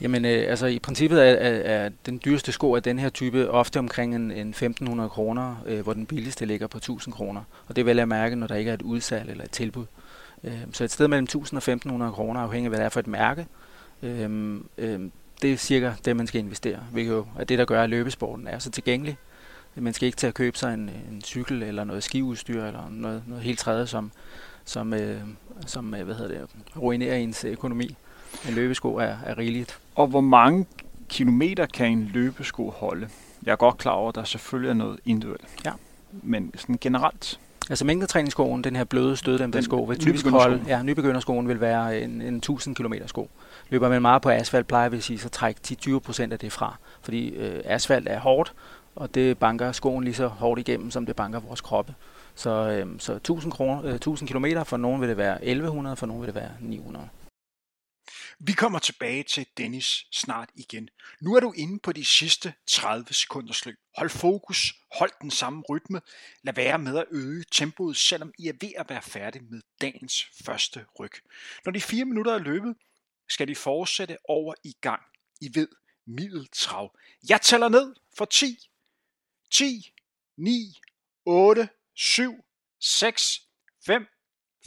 Jamen, 0.00 0.24
øh, 0.24 0.50
altså 0.50 0.66
i 0.66 0.78
princippet 0.78 1.28
er, 1.28 1.32
er, 1.32 1.84
er 1.84 1.90
den 2.06 2.20
dyreste 2.24 2.52
sko 2.52 2.74
af 2.74 2.82
den 2.82 2.98
her 2.98 3.08
type 3.08 3.50
ofte 3.50 3.78
omkring 3.78 4.14
en, 4.14 4.30
en 4.30 4.54
1.500 4.54 5.08
kroner, 5.08 5.56
øh, 5.66 5.80
hvor 5.80 5.92
den 5.92 6.06
billigste 6.06 6.44
ligger 6.44 6.66
på 6.66 6.78
1.000 6.90 7.10
kroner. 7.10 7.42
Og 7.68 7.76
det 7.76 7.86
vil 7.86 7.96
jeg 7.96 8.08
mærke, 8.08 8.36
når 8.36 8.46
der 8.46 8.54
ikke 8.54 8.70
er 8.70 8.74
et 8.74 8.82
udsalg 8.82 9.30
eller 9.30 9.44
et 9.44 9.50
tilbud. 9.50 9.86
Øh, 10.44 10.58
så 10.72 10.84
et 10.84 10.90
sted 10.90 11.08
mellem 11.08 11.26
1.000 11.36 11.56
og 11.56 11.62
1.500 12.08 12.10
kroner, 12.10 12.40
afhængig 12.40 12.66
af 12.66 12.70
hvad 12.70 12.78
det 12.78 12.84
er 12.84 12.88
for 12.88 13.00
et 13.00 13.06
mærke, 13.06 13.46
øh, 14.02 14.60
øh, 14.78 15.00
det 15.42 15.52
er 15.52 15.56
cirka 15.56 15.92
det, 16.04 16.16
man 16.16 16.26
skal 16.26 16.38
investere, 16.38 16.78
hvilket 16.92 17.12
jo 17.12 17.26
er 17.38 17.44
det, 17.44 17.58
der 17.58 17.64
gør, 17.64 17.82
at 17.82 17.90
løbesporten 17.90 18.46
er 18.46 18.58
så 18.58 18.70
tilgængelig. 18.70 19.16
Man 19.74 19.92
skal 19.92 20.06
ikke 20.06 20.16
til 20.16 20.26
at 20.26 20.34
købe 20.34 20.58
sig 20.58 20.74
en, 20.74 20.90
en 21.10 21.22
cykel 21.24 21.62
eller 21.62 21.84
noget 21.84 22.04
skiudstyr 22.04 22.64
eller 22.64 22.88
noget, 22.90 23.22
noget 23.26 23.44
helt 23.44 23.58
tredje, 23.58 23.86
som, 23.86 24.12
som, 24.64 24.94
øh, 24.94 25.20
som 25.66 25.94
øh, 25.94 26.04
hvad 26.04 26.14
hedder 26.14 26.38
det, 26.38 26.48
ruinerer 26.76 27.16
ens 27.16 27.44
økonomi. 27.44 27.96
En 28.48 28.54
løbesko 28.54 28.94
er, 28.94 29.16
er 29.26 29.38
rigeligt. 29.38 29.78
Og 29.94 30.06
hvor 30.06 30.20
mange 30.20 30.66
kilometer 31.08 31.66
kan 31.66 31.92
en 31.92 32.10
løbesko 32.14 32.70
holde? 32.70 33.08
Jeg 33.46 33.52
er 33.52 33.56
godt 33.56 33.78
klar 33.78 33.92
over, 33.92 34.08
at 34.08 34.14
der 34.14 34.24
selvfølgelig 34.24 34.70
er 34.70 34.74
noget 34.74 35.00
individuelt. 35.04 35.48
Ja. 35.64 35.72
Men 36.22 36.52
sådan 36.56 36.78
generelt? 36.80 37.40
Altså 37.70 37.84
mængdetræningsskoen, 37.84 38.64
den 38.64 38.76
her 38.76 38.84
bløde 38.84 39.16
støddæmpede 39.16 39.62
sko, 39.62 39.82
vil 39.82 39.98
typisk 39.98 40.26
holde, 40.26 40.62
ja, 40.66 40.82
nybegynderskoen 40.82 41.48
vil 41.48 41.60
være 41.60 42.00
en, 42.00 42.22
en 42.22 42.36
1000 42.36 42.76
km 42.76 42.92
sko. 43.06 43.30
Løber 43.70 43.88
man 43.88 44.02
meget 44.02 44.22
på 44.22 44.30
asfalt, 44.30 44.66
plejer 44.66 44.88
vi 44.88 44.96
at 44.96 45.02
sige, 45.02 45.18
så 45.18 45.28
træk 45.28 45.56
10-20% 45.66 46.32
af 46.32 46.38
det 46.38 46.52
fra. 46.52 46.76
Fordi 47.02 47.28
øh, 47.28 47.60
asfalt 47.64 48.08
er 48.08 48.18
hårdt, 48.18 48.52
og 48.96 49.14
det 49.14 49.38
banker 49.38 49.72
skoen 49.72 50.04
lige 50.04 50.14
så 50.14 50.26
hårdt 50.26 50.60
igennem, 50.60 50.90
som 50.90 51.06
det 51.06 51.16
banker 51.16 51.40
vores 51.40 51.60
kroppe. 51.60 51.94
Så, 52.34 52.50
øh, 52.50 52.86
så 52.98 53.12
1000, 53.12 53.52
kroner, 53.52 53.84
øh, 53.84 53.94
1000 53.94 54.28
km, 54.28 54.44
for 54.64 54.76
nogen 54.76 55.00
vil 55.00 55.08
det 55.08 55.16
være 55.16 55.44
1100, 55.44 55.96
for 55.96 56.06
nogen 56.06 56.22
vil 56.22 56.26
det 56.26 56.34
være 56.34 56.50
900. 56.60 57.08
Vi 58.38 58.52
kommer 58.52 58.78
tilbage 58.78 59.22
til 59.22 59.46
Dennis 59.56 60.06
snart 60.12 60.50
igen. 60.54 60.88
Nu 61.20 61.34
er 61.34 61.40
du 61.40 61.52
inde 61.52 61.78
på 61.78 61.92
de 61.92 62.04
sidste 62.04 62.54
30 62.66 63.12
sekunders 63.12 63.66
løb. 63.66 63.76
Hold 63.96 64.10
fokus, 64.10 64.74
hold 64.92 65.10
den 65.20 65.30
samme 65.30 65.62
rytme. 65.68 66.00
Lad 66.42 66.54
være 66.54 66.78
med 66.78 66.98
at 66.98 67.04
øge 67.10 67.44
tempoet, 67.52 67.96
selvom 67.96 68.32
I 68.38 68.48
er 68.48 68.52
ved 68.60 68.72
at 68.76 68.86
være 68.88 69.02
færdig 69.02 69.44
med 69.44 69.60
dagens 69.80 70.24
første 70.44 70.86
ryg. 70.98 71.12
Når 71.64 71.72
de 71.72 71.80
fire 71.80 72.04
minutter 72.04 72.34
er 72.34 72.38
løbet, 72.38 72.76
skal 73.28 73.48
de 73.48 73.56
fortsætte 73.56 74.18
over 74.24 74.54
i 74.64 74.72
gang. 74.80 75.02
I 75.40 75.50
ved, 75.54 75.68
middeltrav. 76.06 76.98
Jeg 77.28 77.40
tæller 77.40 77.68
ned 77.68 77.94
for 78.16 78.24
10, 78.24 78.58
10, 79.50 79.92
9, 80.36 80.80
8, 81.24 81.68
7, 81.94 82.44
6, 82.80 83.40
5, 83.86 84.06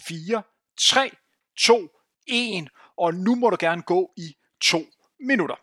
4, 0.07 0.43
3, 0.77 1.11
2, 1.57 1.89
1 2.27 2.69
og 2.99 3.13
nu 3.13 3.35
må 3.35 3.49
du 3.49 3.57
gerne 3.59 3.81
gå 3.81 4.13
i 4.17 4.35
to 4.61 4.85
minutter. 5.19 5.55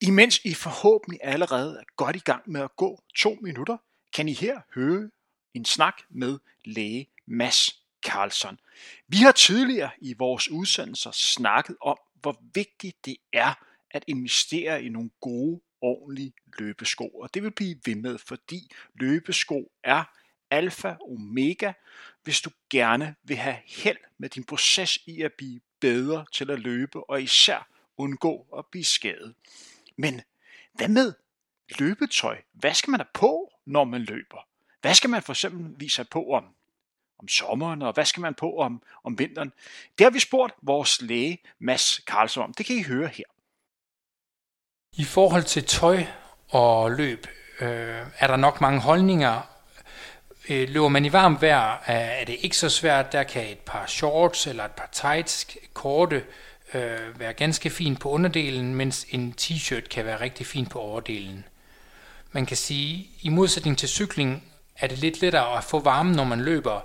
Imens 0.00 0.40
I 0.44 0.54
forhåbentlig 0.54 1.20
allerede 1.22 1.78
er 1.80 1.84
godt 1.96 2.16
i 2.16 2.18
gang 2.18 2.50
med 2.50 2.60
at 2.60 2.76
gå 2.76 3.02
to 3.16 3.38
minutter, 3.42 3.76
kan 4.14 4.28
I 4.28 4.32
her 4.32 4.60
høre 4.74 5.10
en 5.54 5.64
snak 5.64 5.94
med 6.10 6.38
læge 6.64 7.08
Mads 7.26 7.82
Carlson. 8.06 8.58
Vi 9.08 9.16
har 9.16 9.32
tidligere 9.32 9.90
i 10.00 10.14
vores 10.18 10.50
udsendelser 10.50 11.10
snakket 11.10 11.76
om, 11.80 11.98
hvor 12.20 12.42
vigtigt 12.54 13.04
det 13.04 13.16
er 13.32 13.54
at 13.90 14.04
investere 14.06 14.82
i 14.82 14.88
nogle 14.88 15.10
gode 15.20 15.60
ordentlige 15.80 16.32
løbesko. 16.58 17.08
Og 17.08 17.34
det 17.34 17.42
vil 17.42 17.50
blive 17.50 17.80
ved 17.84 17.94
med, 17.94 18.18
fordi 18.18 18.70
løbesko 18.94 19.72
er 19.84 20.04
alfa 20.50 20.96
omega, 21.00 21.72
hvis 22.22 22.40
du 22.40 22.50
gerne 22.70 23.14
vil 23.22 23.36
have 23.36 23.56
held 23.66 23.98
med 24.18 24.28
din 24.28 24.44
proces 24.44 24.98
i 25.06 25.22
at 25.22 25.32
blive 25.38 25.60
bedre 25.80 26.24
til 26.32 26.50
at 26.50 26.58
løbe, 26.58 27.10
og 27.10 27.22
især 27.22 27.68
undgå 27.96 28.46
at 28.58 28.66
blive 28.66 28.84
skadet. 28.84 29.34
Men 29.96 30.20
hvad 30.72 30.88
med 30.88 31.14
løbetøj? 31.78 32.38
Hvad 32.52 32.74
skal 32.74 32.90
man 32.90 33.00
have 33.00 33.08
på, 33.14 33.52
når 33.64 33.84
man 33.84 34.02
løber? 34.02 34.46
Hvad 34.80 34.94
skal 34.94 35.10
man 35.10 35.22
for 35.22 35.32
eksempel 35.32 35.80
vise 35.80 36.04
på 36.04 36.30
om, 36.30 36.44
om 37.18 37.28
sommeren, 37.28 37.82
og 37.82 37.92
hvad 37.92 38.04
skal 38.04 38.20
man 38.20 38.34
på 38.34 38.58
om, 38.58 38.82
om 39.04 39.18
vinteren? 39.18 39.52
Det 39.98 40.04
har 40.04 40.10
vi 40.10 40.18
spurgt 40.18 40.54
vores 40.62 41.02
læge 41.02 41.38
Mads 41.58 41.98
Karlsson 41.98 42.44
om. 42.44 42.54
Det 42.54 42.66
kan 42.66 42.76
I 42.76 42.82
høre 42.82 43.08
her. 43.08 43.24
I 44.92 45.04
forhold 45.04 45.42
til 45.42 45.64
tøj 45.64 46.04
og 46.48 46.90
løb, 46.90 47.26
øh, 47.60 48.06
er 48.18 48.26
der 48.26 48.36
nok 48.36 48.60
mange 48.60 48.80
holdninger. 48.80 49.55
Øh, 50.48 50.68
løber 50.68 50.88
man 50.88 51.04
i 51.04 51.12
varmt 51.12 51.42
vejr, 51.42 51.82
er 51.86 52.24
det 52.24 52.36
ikke 52.40 52.56
så 52.56 52.68
svært. 52.68 53.12
Der 53.12 53.22
kan 53.22 53.48
et 53.48 53.58
par 53.58 53.86
shorts 53.86 54.46
eller 54.46 54.64
et 54.64 54.70
par 54.70 54.88
tights, 54.92 55.46
korte, 55.74 56.24
øh, 56.74 57.20
være 57.20 57.32
ganske 57.32 57.70
fint 57.70 58.00
på 58.00 58.10
underdelen, 58.10 58.74
mens 58.74 59.06
en 59.10 59.34
t-shirt 59.40 59.88
kan 59.88 60.04
være 60.04 60.20
rigtig 60.20 60.46
fint 60.46 60.70
på 60.70 60.80
overdelen. 60.80 61.44
Man 62.32 62.46
kan 62.46 62.56
sige, 62.56 63.08
i 63.20 63.28
modsætning 63.28 63.78
til 63.78 63.88
cykling, 63.88 64.44
er 64.78 64.86
det 64.86 64.98
lidt 64.98 65.20
lettere 65.20 65.58
at 65.58 65.64
få 65.64 65.80
varme, 65.80 66.12
når 66.12 66.24
man 66.24 66.40
løber, 66.40 66.80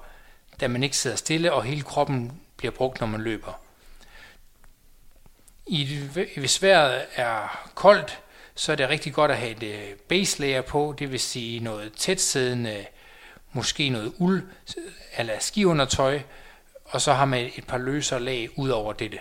da 0.62 0.68
man 0.68 0.84
ikke 0.84 0.98
sidder 0.98 1.16
stille, 1.16 1.54
og 1.54 1.64
hele 1.64 1.82
kroppen 1.82 2.32
bliver 2.58 2.72
brugt, 2.72 3.00
når 3.00 3.08
man 3.08 3.22
løber. 3.22 3.60
I, 5.68 6.00
hvis 6.38 6.62
vejret 6.62 7.06
er 7.16 7.70
koldt, 7.76 8.20
så 8.56 8.72
er 8.72 8.76
det 8.76 8.90
rigtig 8.90 9.14
godt 9.14 9.32
at 9.32 9.38
have 9.38 9.52
et 9.52 9.64
øh, 9.64 9.96
base 10.10 10.42
layer 10.42 10.62
på, 10.62 10.96
det 11.00 11.12
vil 11.12 11.20
sige 11.20 11.60
noget 11.60 11.94
tætsiddende, 11.94 12.86
måske 13.54 13.90
noget 13.90 14.14
uld 14.18 14.50
eller 15.18 15.40
skiundertøj, 15.40 16.22
og 16.86 17.02
så 17.02 17.14
har 17.14 17.26
man 17.26 17.52
et 17.56 17.68
par 17.68 17.78
løsere 17.78 18.20
lag 18.20 18.60
ud 18.60 18.70
over 18.70 18.94
dette. 18.94 19.20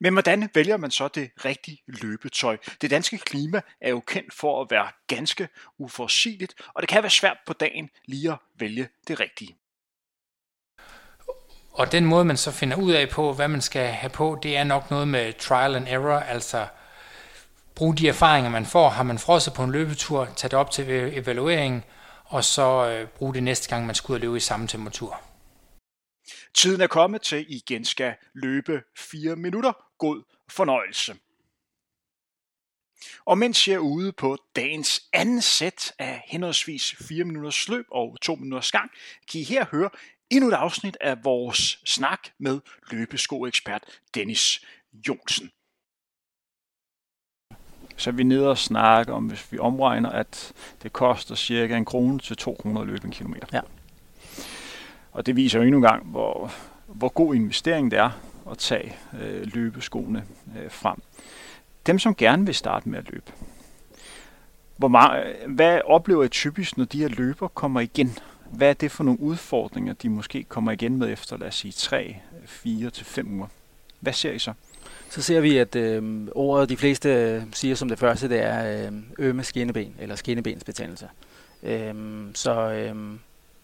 Men 0.00 0.12
hvordan 0.12 0.50
vælger 0.54 0.76
man 0.76 0.90
så 0.90 1.08
det 1.08 1.30
rigtige 1.44 1.82
løbetøj? 1.86 2.56
Det 2.80 2.90
danske 2.90 3.18
klima 3.18 3.60
er 3.80 3.90
jo 3.90 4.00
kendt 4.00 4.34
for 4.34 4.62
at 4.62 4.70
være 4.70 4.88
ganske 5.06 5.48
uforudsigeligt, 5.78 6.54
og 6.74 6.82
det 6.82 6.88
kan 6.88 7.02
være 7.02 7.10
svært 7.10 7.36
på 7.46 7.52
dagen 7.52 7.90
lige 8.06 8.32
at 8.32 8.38
vælge 8.58 8.88
det 9.08 9.20
rigtige. 9.20 9.56
Og 11.72 11.92
den 11.92 12.04
måde, 12.04 12.24
man 12.24 12.36
så 12.36 12.52
finder 12.52 12.76
ud 12.76 12.92
af 12.92 13.08
på, 13.08 13.32
hvad 13.32 13.48
man 13.48 13.60
skal 13.60 13.86
have 13.86 14.10
på, 14.10 14.38
det 14.42 14.56
er 14.56 14.64
nok 14.64 14.90
noget 14.90 15.08
med 15.08 15.32
trial 15.32 15.74
and 15.74 15.88
error, 15.88 16.18
altså 16.18 16.66
bruge 17.78 17.96
de 17.96 18.08
erfaringer, 18.08 18.50
man 18.50 18.66
får. 18.66 18.88
Har 18.88 19.02
man 19.02 19.18
frosset 19.18 19.54
på 19.54 19.64
en 19.64 19.72
løbetur, 19.72 20.24
tage 20.36 20.50
det 20.50 20.58
op 20.58 20.70
til 20.70 20.84
evaluering, 21.18 21.84
og 22.24 22.44
så 22.44 22.90
øh, 22.90 23.08
bruge 23.08 23.34
det 23.34 23.42
næste 23.42 23.68
gang, 23.68 23.86
man 23.86 23.94
skal 23.94 24.12
ud 24.12 24.14
og 24.14 24.20
løbe 24.20 24.36
i 24.36 24.40
samme 24.40 24.66
temperatur. 24.66 25.20
Tiden 26.54 26.80
er 26.80 26.86
kommet 26.86 27.22
til, 27.22 27.36
at 27.36 27.44
I 27.48 27.56
igen 27.56 27.84
skal 27.84 28.14
løbe 28.34 28.82
4 28.96 29.36
minutter. 29.36 29.72
God 29.98 30.22
fornøjelse. 30.50 31.14
Og 33.24 33.38
mens 33.38 33.68
jeg 33.68 33.74
er 33.74 33.78
ude 33.78 34.12
på 34.12 34.36
dagens 34.56 35.02
anden 35.12 35.42
sæt 35.42 35.92
af 35.98 36.22
henholdsvis 36.26 36.94
4 37.08 37.24
minutters 37.24 37.68
løb 37.68 37.84
og 37.92 38.16
2 38.22 38.34
minutters 38.34 38.72
gang, 38.72 38.90
kan 39.30 39.40
I 39.40 39.44
her 39.44 39.66
høre 39.70 39.90
endnu 40.30 40.48
et 40.48 40.54
afsnit 40.54 40.96
af 41.00 41.24
vores 41.24 41.78
snak 41.84 42.28
med 42.38 42.60
løbeskoekspert 42.90 43.84
Dennis 44.14 44.64
Jonsen. 45.08 45.50
Så 47.98 48.10
er 48.10 48.14
vi 48.14 48.22
nede 48.22 48.50
og 48.50 48.58
snakke 48.58 49.12
om, 49.12 49.26
hvis 49.26 49.52
vi 49.52 49.58
omregner, 49.58 50.10
at 50.10 50.52
det 50.82 50.92
koster 50.92 51.34
cirka 51.34 51.76
en 51.76 51.84
krone 51.84 52.18
til 52.18 52.36
2 52.36 52.56
kroner 52.62 52.80
at 52.80 52.86
løbe 52.86 53.04
en 53.04 53.10
kilometer. 53.10 53.46
Ja. 53.52 53.60
Og 55.12 55.26
det 55.26 55.36
viser 55.36 55.58
jo 55.58 55.64
endnu 55.64 55.76
en 55.76 55.82
gang, 55.82 56.06
hvor, 56.06 56.52
hvor 56.86 57.08
god 57.08 57.34
investering 57.34 57.90
det 57.90 57.98
er 57.98 58.10
at 58.50 58.58
tage 58.58 58.96
øh, 59.20 59.46
løbeskoene 59.54 60.24
øh, 60.58 60.70
frem. 60.70 61.02
Dem, 61.86 61.98
som 61.98 62.14
gerne 62.14 62.46
vil 62.46 62.54
starte 62.54 62.88
med 62.88 62.98
at 62.98 63.10
løbe, 63.10 63.32
hvor 64.76 64.88
meget, 64.88 65.36
hvad 65.46 65.80
oplever 65.84 66.24
I 66.24 66.28
typisk, 66.28 66.76
når 66.76 66.84
de 66.84 66.98
her 66.98 67.08
løber 67.08 67.48
kommer 67.48 67.80
igen? 67.80 68.18
Hvad 68.50 68.70
er 68.70 68.74
det 68.74 68.90
for 68.90 69.04
nogle 69.04 69.20
udfordringer, 69.20 69.92
de 69.92 70.08
måske 70.08 70.42
kommer 70.42 70.72
igen 70.72 70.96
med 70.96 71.12
efter, 71.12 71.36
lad 71.36 71.48
os 71.48 71.54
sige, 71.54 71.72
3, 71.72 72.16
4 72.46 72.90
til 72.90 73.06
5 73.06 73.34
uger? 73.34 73.46
Hvad 74.00 74.12
ser 74.12 74.32
I 74.32 74.38
så? 74.38 74.52
Så 75.10 75.22
ser 75.22 75.40
vi, 75.40 75.58
at 75.58 75.76
øh, 75.76 76.28
ordet 76.34 76.68
de 76.68 76.76
fleste 76.76 77.08
øh, 77.08 77.42
siger 77.52 77.74
som 77.74 77.88
det 77.88 77.98
første, 77.98 78.28
det 78.28 78.42
er 78.42 78.86
øh, 78.86 78.92
ømme 79.18 79.44
skinneben, 79.44 79.94
eller 79.98 80.16
skinnebensbetændelse. 80.16 81.08
Øh, 81.62 81.94
så 82.34 82.70
øh, 82.70 82.94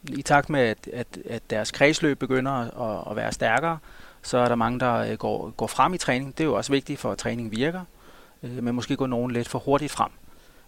i 0.08 0.22
takt 0.22 0.50
med, 0.50 0.60
at, 0.60 0.88
at, 0.92 1.06
at 1.30 1.42
deres 1.50 1.70
kredsløb 1.70 2.18
begynder 2.18 2.52
at, 2.52 3.10
at 3.10 3.16
være 3.16 3.32
stærkere, 3.32 3.78
så 4.22 4.38
er 4.38 4.48
der 4.48 4.54
mange, 4.54 4.80
der 4.80 4.94
øh, 4.94 5.18
går, 5.18 5.50
går 5.50 5.66
frem 5.66 5.94
i 5.94 5.98
træning. 5.98 6.38
Det 6.38 6.44
er 6.44 6.48
jo 6.48 6.54
også 6.54 6.72
vigtigt 6.72 7.00
for, 7.00 7.12
at 7.12 7.18
træningen 7.18 7.52
virker, 7.52 7.80
øh, 8.42 8.62
men 8.62 8.74
måske 8.74 8.96
går 8.96 9.06
nogen 9.06 9.30
lidt 9.30 9.48
for 9.48 9.58
hurtigt 9.58 9.92
frem. 9.92 10.10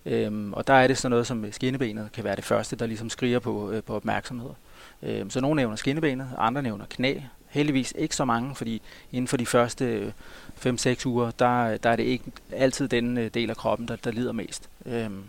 Øhm, 0.07 0.53
og 0.53 0.67
der 0.67 0.75
er 0.75 0.87
det 0.87 0.99
sådan 0.99 1.11
noget 1.11 1.27
som 1.27 1.45
øh, 1.45 1.53
skinnebenet 1.53 2.09
kan 2.13 2.25
være 2.25 2.37
det 2.37 2.45
første, 2.45 2.77
der 2.77 2.87
ligesom 2.87 3.11
skriger 3.11 3.39
på, 3.39 3.71
øh, 3.71 3.83
på 3.83 3.97
opmærksomhed. 3.97 4.51
Øhm, 5.03 5.31
så 5.31 5.41
nogle 5.41 5.57
nævner 5.57 5.77
skinnebenet, 5.77 6.29
andre 6.39 6.63
nævner 6.63 6.85
knæ. 6.91 7.15
Heldigvis 7.57 7.95
ikke 7.99 8.17
så 8.17 8.25
mange, 8.25 8.55
fordi 8.55 8.83
inden 9.13 9.29
for 9.29 9.37
de 9.37 9.47
første 9.47 10.13
5-6 10.67 11.07
uger, 11.07 11.31
der, 11.31 11.77
der 11.77 11.91
er 11.91 11.97
det 11.97 12.03
ikke 12.03 12.25
altid 12.53 12.89
den 12.89 13.19
øh, 13.19 13.31
del 13.35 13.51
af 13.51 13.57
kroppen, 13.57 13.89
der, 13.89 13.97
der 13.97 14.11
lider 14.11 14.33
mest. 14.33 14.69
Øhm, 14.87 15.23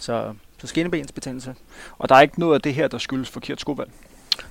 så, 0.00 0.34
så 0.58 0.66
skinnebensbetændelse. 0.66 1.54
Og 1.98 2.08
der 2.08 2.14
er 2.14 2.20
ikke 2.20 2.40
noget 2.40 2.54
af 2.54 2.60
det 2.60 2.74
her, 2.74 2.88
der 2.88 2.98
skyldes 2.98 3.28
forkert 3.28 3.60
skovalg? 3.60 3.90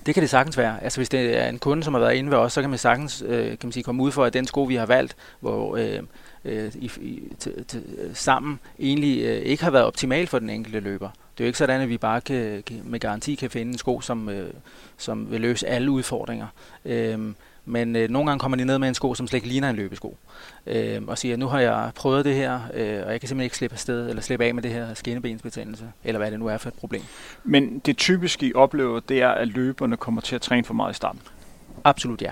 Det 0.06 0.13
kan 0.13 0.22
det 0.22 0.30
sagtens 0.30 0.58
være. 0.58 0.84
Altså 0.84 1.00
hvis 1.00 1.10
det 1.10 1.38
er 1.38 1.50
en 1.50 1.60
kunde, 1.60 1.84
som 1.84 1.94
har 1.94 2.01
været 2.01 2.16
inde 2.16 2.32
ved 2.32 2.38
os, 2.38 2.54
så 2.54 2.62
kan 2.62 2.70
man 2.70 2.80
sagtens 2.80 3.24
øh, 3.28 3.48
kan 3.48 3.60
man 3.63 3.72
sige, 3.72 3.84
komme 3.84 4.04
ud 4.04 4.12
for, 4.12 4.25
at 4.25 4.34
den 4.34 4.48
sko, 4.48 4.63
vi 4.63 4.75
har 4.75 4.86
valgt, 4.86 5.16
hvor 5.40 5.75
øh, 5.75 6.00
øh, 6.46 6.72
i, 6.75 6.92
i, 7.01 7.22
t, 7.40 7.48
t, 7.68 7.78
sammen 8.13 8.60
egentlig 8.80 9.24
øh, 9.24 9.42
ikke 9.42 9.63
har 9.63 9.72
været 9.72 9.86
optimal 9.86 10.28
for 10.28 10.40
den 10.40 10.50
enkelte 10.50 10.80
løber. 10.80 11.10
Det 11.38 11.44
er 11.44 11.46
jo 11.46 11.48
ikke 11.48 11.58
sådan, 11.58 11.82
at 11.82 11.90
vi 11.90 11.98
bare 11.98 12.22
kan, 12.22 12.64
med 12.84 13.00
garanti 13.00 13.36
kan 13.36 13.50
finde 13.50 13.72
en 13.72 13.78
sko, 13.78 14.02
som, 14.02 14.30
øh, 14.30 14.54
som 14.98 15.32
vil 15.32 15.42
løse 15.42 15.68
alle 15.68 15.92
udfordringer. 15.92 16.48
Øh, 16.86 17.20
men 17.66 17.96
øh, 17.96 18.10
nogle 18.10 18.30
gange 18.30 18.40
kommer 18.40 18.58
de 18.58 18.66
ned 18.66 18.80
med 18.80 18.88
en 18.88 18.94
sko, 18.94 19.14
som 19.14 19.28
slet 19.28 19.38
ikke 19.38 19.48
ligner 19.48 19.70
en 19.70 19.76
løbesko. 19.76 20.18
Øh, 20.68 21.02
og 21.08 21.18
siger, 21.18 21.38
nu 21.38 21.48
har 21.48 21.60
jeg 21.60 21.92
prøvet 21.96 22.26
det 22.26 22.36
her, 22.36 22.60
øh, 22.74 23.06
og 23.06 23.12
jeg 23.12 23.20
kan 23.20 23.28
simpelthen 23.28 23.42
ikke 23.42 23.58
slippe 23.58 23.74
afsted, 23.74 24.10
eller 24.10 24.22
slippe 24.22 24.46
af 24.46 24.56
med 24.56 24.64
det 24.64 24.72
her 24.72 24.94
skinnebensbetændelse, 24.94 25.86
eller 26.04 26.20
hvad 26.20 26.32
det 26.32 26.40
nu 26.40 26.48
er 26.48 26.58
for 26.58 26.70
et 26.70 26.74
problem. 26.74 27.02
Men 27.44 27.80
det 27.80 27.98
typiske, 27.98 28.48
I 28.48 28.54
oplever, 28.54 29.00
det 29.00 29.22
er, 29.22 29.30
at 29.30 29.48
løberne 29.48 29.98
kommer 29.98 30.22
til 30.22 30.36
at 30.36 30.42
træne 30.42 30.64
for 30.64 30.74
meget 30.74 30.92
i 30.92 30.96
starten? 30.96 31.22
Absolut 31.84 32.22
ja. 32.22 32.32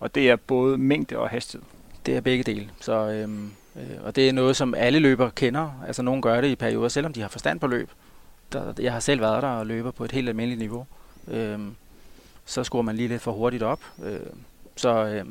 Og 0.00 0.14
det 0.14 0.30
er 0.30 0.36
både 0.36 0.78
mængde 0.78 1.18
og 1.18 1.28
hastighed? 1.28 1.66
Det 2.06 2.16
er 2.16 2.20
begge 2.20 2.44
dele. 2.44 2.70
Så, 2.80 3.10
øhm, 3.10 3.50
øh, 3.76 3.82
og 4.04 4.16
det 4.16 4.28
er 4.28 4.32
noget, 4.32 4.56
som 4.56 4.74
alle 4.74 4.98
løbere 4.98 5.30
kender. 5.30 5.70
Altså 5.86 6.02
nogen 6.02 6.22
gør 6.22 6.40
det 6.40 6.48
i 6.48 6.56
perioder, 6.56 6.88
selvom 6.88 7.12
de 7.12 7.20
har 7.20 7.28
forstand 7.28 7.60
på 7.60 7.66
løb. 7.66 7.90
Der, 8.52 8.72
jeg 8.78 8.92
har 8.92 9.00
selv 9.00 9.20
været 9.20 9.42
der 9.42 9.48
og 9.48 9.66
løber 9.66 9.90
på 9.90 10.04
et 10.04 10.12
helt 10.12 10.28
almindeligt 10.28 10.58
niveau. 10.58 10.86
Øhm, 11.28 11.74
så 12.44 12.64
skruer 12.64 12.82
man 12.82 12.96
lige 12.96 13.08
lidt 13.08 13.22
for 13.22 13.32
hurtigt 13.32 13.62
op. 13.62 13.80
Øh, 14.04 14.20
så, 14.76 15.04
øh, 15.04 15.24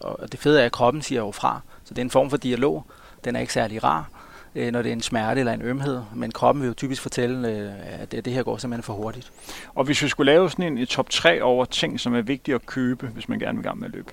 og 0.00 0.32
det 0.32 0.40
fede 0.40 0.60
er, 0.60 0.66
at 0.66 0.72
kroppen 0.72 1.02
siger 1.02 1.20
jo 1.20 1.30
fra. 1.30 1.60
Så 1.84 1.94
det 1.94 1.98
er 1.98 2.04
en 2.04 2.10
form 2.10 2.30
for 2.30 2.36
dialog. 2.36 2.84
Den 3.24 3.36
er 3.36 3.40
ikke 3.40 3.52
særlig 3.52 3.84
rar, 3.84 4.10
øh, 4.54 4.72
når 4.72 4.82
det 4.82 4.88
er 4.88 4.92
en 4.92 5.00
smerte 5.00 5.38
eller 5.38 5.52
en 5.52 5.62
ømhed. 5.62 6.02
Men 6.14 6.30
kroppen 6.32 6.62
vil 6.62 6.68
jo 6.68 6.74
typisk 6.74 7.02
fortælle, 7.02 7.48
øh, 7.48 8.00
at 8.02 8.12
det, 8.12 8.24
det 8.24 8.32
her 8.32 8.42
går 8.42 8.56
simpelthen 8.56 8.82
for 8.82 8.92
hurtigt. 8.92 9.32
Og 9.74 9.84
hvis 9.84 10.02
vi 10.02 10.08
skulle 10.08 10.32
lave 10.32 10.50
sådan 10.50 10.64
en, 10.64 10.78
en 10.78 10.86
top 10.86 11.10
3 11.10 11.42
over 11.42 11.64
ting, 11.64 12.00
som 12.00 12.14
er 12.14 12.22
vigtige 12.22 12.54
at 12.54 12.66
købe, 12.66 13.06
hvis 13.06 13.28
man 13.28 13.38
gerne 13.38 13.58
vil 13.58 13.64
gang 13.64 13.78
med 13.78 13.88
at 13.88 13.94
løbe. 13.94 14.12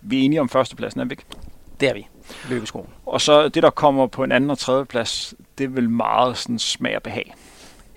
Vi 0.00 0.20
er 0.20 0.24
enige 0.24 0.40
om 0.40 0.48
førstepladsen, 0.48 1.00
er 1.00 1.04
vi 1.04 1.12
ikke? 1.12 1.24
Det 1.80 1.88
er 1.88 1.94
vi. 1.94 2.06
Løbeskoen. 2.48 2.88
Og 3.06 3.20
så 3.20 3.48
det, 3.48 3.62
der 3.62 3.70
kommer 3.70 4.06
på 4.06 4.24
en 4.24 4.32
anden 4.32 4.50
og 4.50 4.58
tredje 4.58 4.84
plads, 4.84 5.34
det 5.58 5.64
er 5.64 5.68
vel 5.68 5.90
meget 5.90 6.36
sådan 6.36 6.58
smag 6.58 6.96
og 6.96 7.02
behag. 7.02 7.34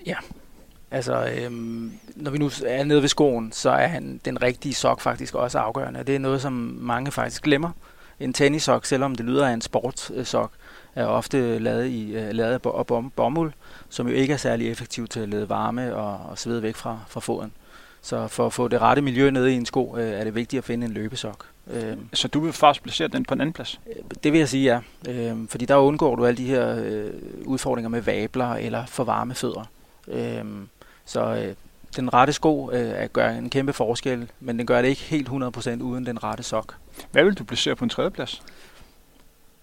Ja, 0.06 0.16
Altså, 0.90 1.30
øhm, 1.36 1.92
når 2.16 2.30
vi 2.30 2.38
nu 2.38 2.50
er 2.66 2.84
nede 2.84 3.02
ved 3.02 3.08
skoen, 3.08 3.52
så 3.52 3.70
er 3.70 3.86
han, 3.86 4.20
den 4.24 4.42
rigtige 4.42 4.74
sok 4.74 5.00
faktisk 5.00 5.34
også 5.34 5.58
afgørende. 5.58 6.04
Det 6.04 6.14
er 6.14 6.18
noget, 6.18 6.42
som 6.42 6.52
mange 6.80 7.12
faktisk 7.12 7.42
glemmer. 7.42 7.70
En 8.20 8.32
tennissok, 8.32 8.84
selvom 8.84 9.14
det 9.14 9.26
lyder 9.26 9.46
af 9.46 9.52
en 9.52 9.60
sportssok, 9.60 10.50
er 10.94 11.04
ofte 11.04 11.58
lavet, 11.58 11.86
i, 11.86 12.16
uh, 12.16 12.30
lavet 12.30 12.52
af 12.52 12.86
bom, 12.86 13.10
bomuld, 13.16 13.52
som 13.88 14.08
jo 14.08 14.14
ikke 14.14 14.32
er 14.32 14.36
særlig 14.36 14.70
effektivt 14.70 15.10
til 15.10 15.20
at 15.20 15.28
lede 15.28 15.48
varme 15.48 15.96
og, 15.96 16.30
og 16.30 16.38
svede 16.38 16.62
væk 16.62 16.76
fra, 16.76 16.98
fra 17.08 17.20
foden. 17.20 17.52
Så 18.02 18.28
for 18.28 18.46
at 18.46 18.52
få 18.52 18.68
det 18.68 18.80
rette 18.80 19.02
miljø 19.02 19.30
nede 19.30 19.52
i 19.52 19.56
en 19.56 19.66
sko, 19.66 19.92
uh, 19.92 20.00
er 20.00 20.24
det 20.24 20.34
vigtigt 20.34 20.58
at 20.58 20.64
finde 20.64 20.86
en 20.86 20.92
løbesok. 20.92 21.46
Uh, 21.66 21.98
så 22.12 22.28
du 22.28 22.40
vil 22.40 22.52
faktisk 22.52 22.82
placere 22.82 23.08
den 23.08 23.24
på 23.24 23.34
en 23.34 23.40
anden 23.40 23.52
plads? 23.52 23.80
Det 24.24 24.32
vil 24.32 24.38
jeg 24.38 24.48
sige, 24.48 24.82
ja. 25.08 25.32
Uh, 25.32 25.48
fordi 25.48 25.64
der 25.64 25.76
undgår 25.76 26.16
du 26.16 26.26
alle 26.26 26.36
de 26.36 26.46
her 26.46 26.74
uh, 26.74 27.10
udfordringer 27.44 27.88
med 27.88 28.00
vabler 28.00 28.54
eller 28.54 28.86
for 28.86 29.04
varme 29.04 29.34
fødder. 29.34 29.64
Uh, 30.10 30.66
så 31.04 31.20
øh, 31.20 31.54
den 31.96 32.14
rette 32.14 32.32
sko 32.32 32.70
øh, 32.70 33.08
gør 33.12 33.30
en 33.30 33.50
kæmpe 33.50 33.72
forskel, 33.72 34.30
men 34.40 34.58
den 34.58 34.66
gør 34.66 34.82
det 34.82 34.88
ikke 34.88 35.02
helt 35.02 35.28
100% 35.28 35.32
uden 35.82 36.06
den 36.06 36.24
rette 36.24 36.42
sok. 36.42 36.76
Hvad 37.12 37.24
vil 37.24 37.34
du 37.34 37.44
placere 37.44 37.76
på 37.76 37.84
en 37.84 37.90
tredjeplads? 37.90 38.42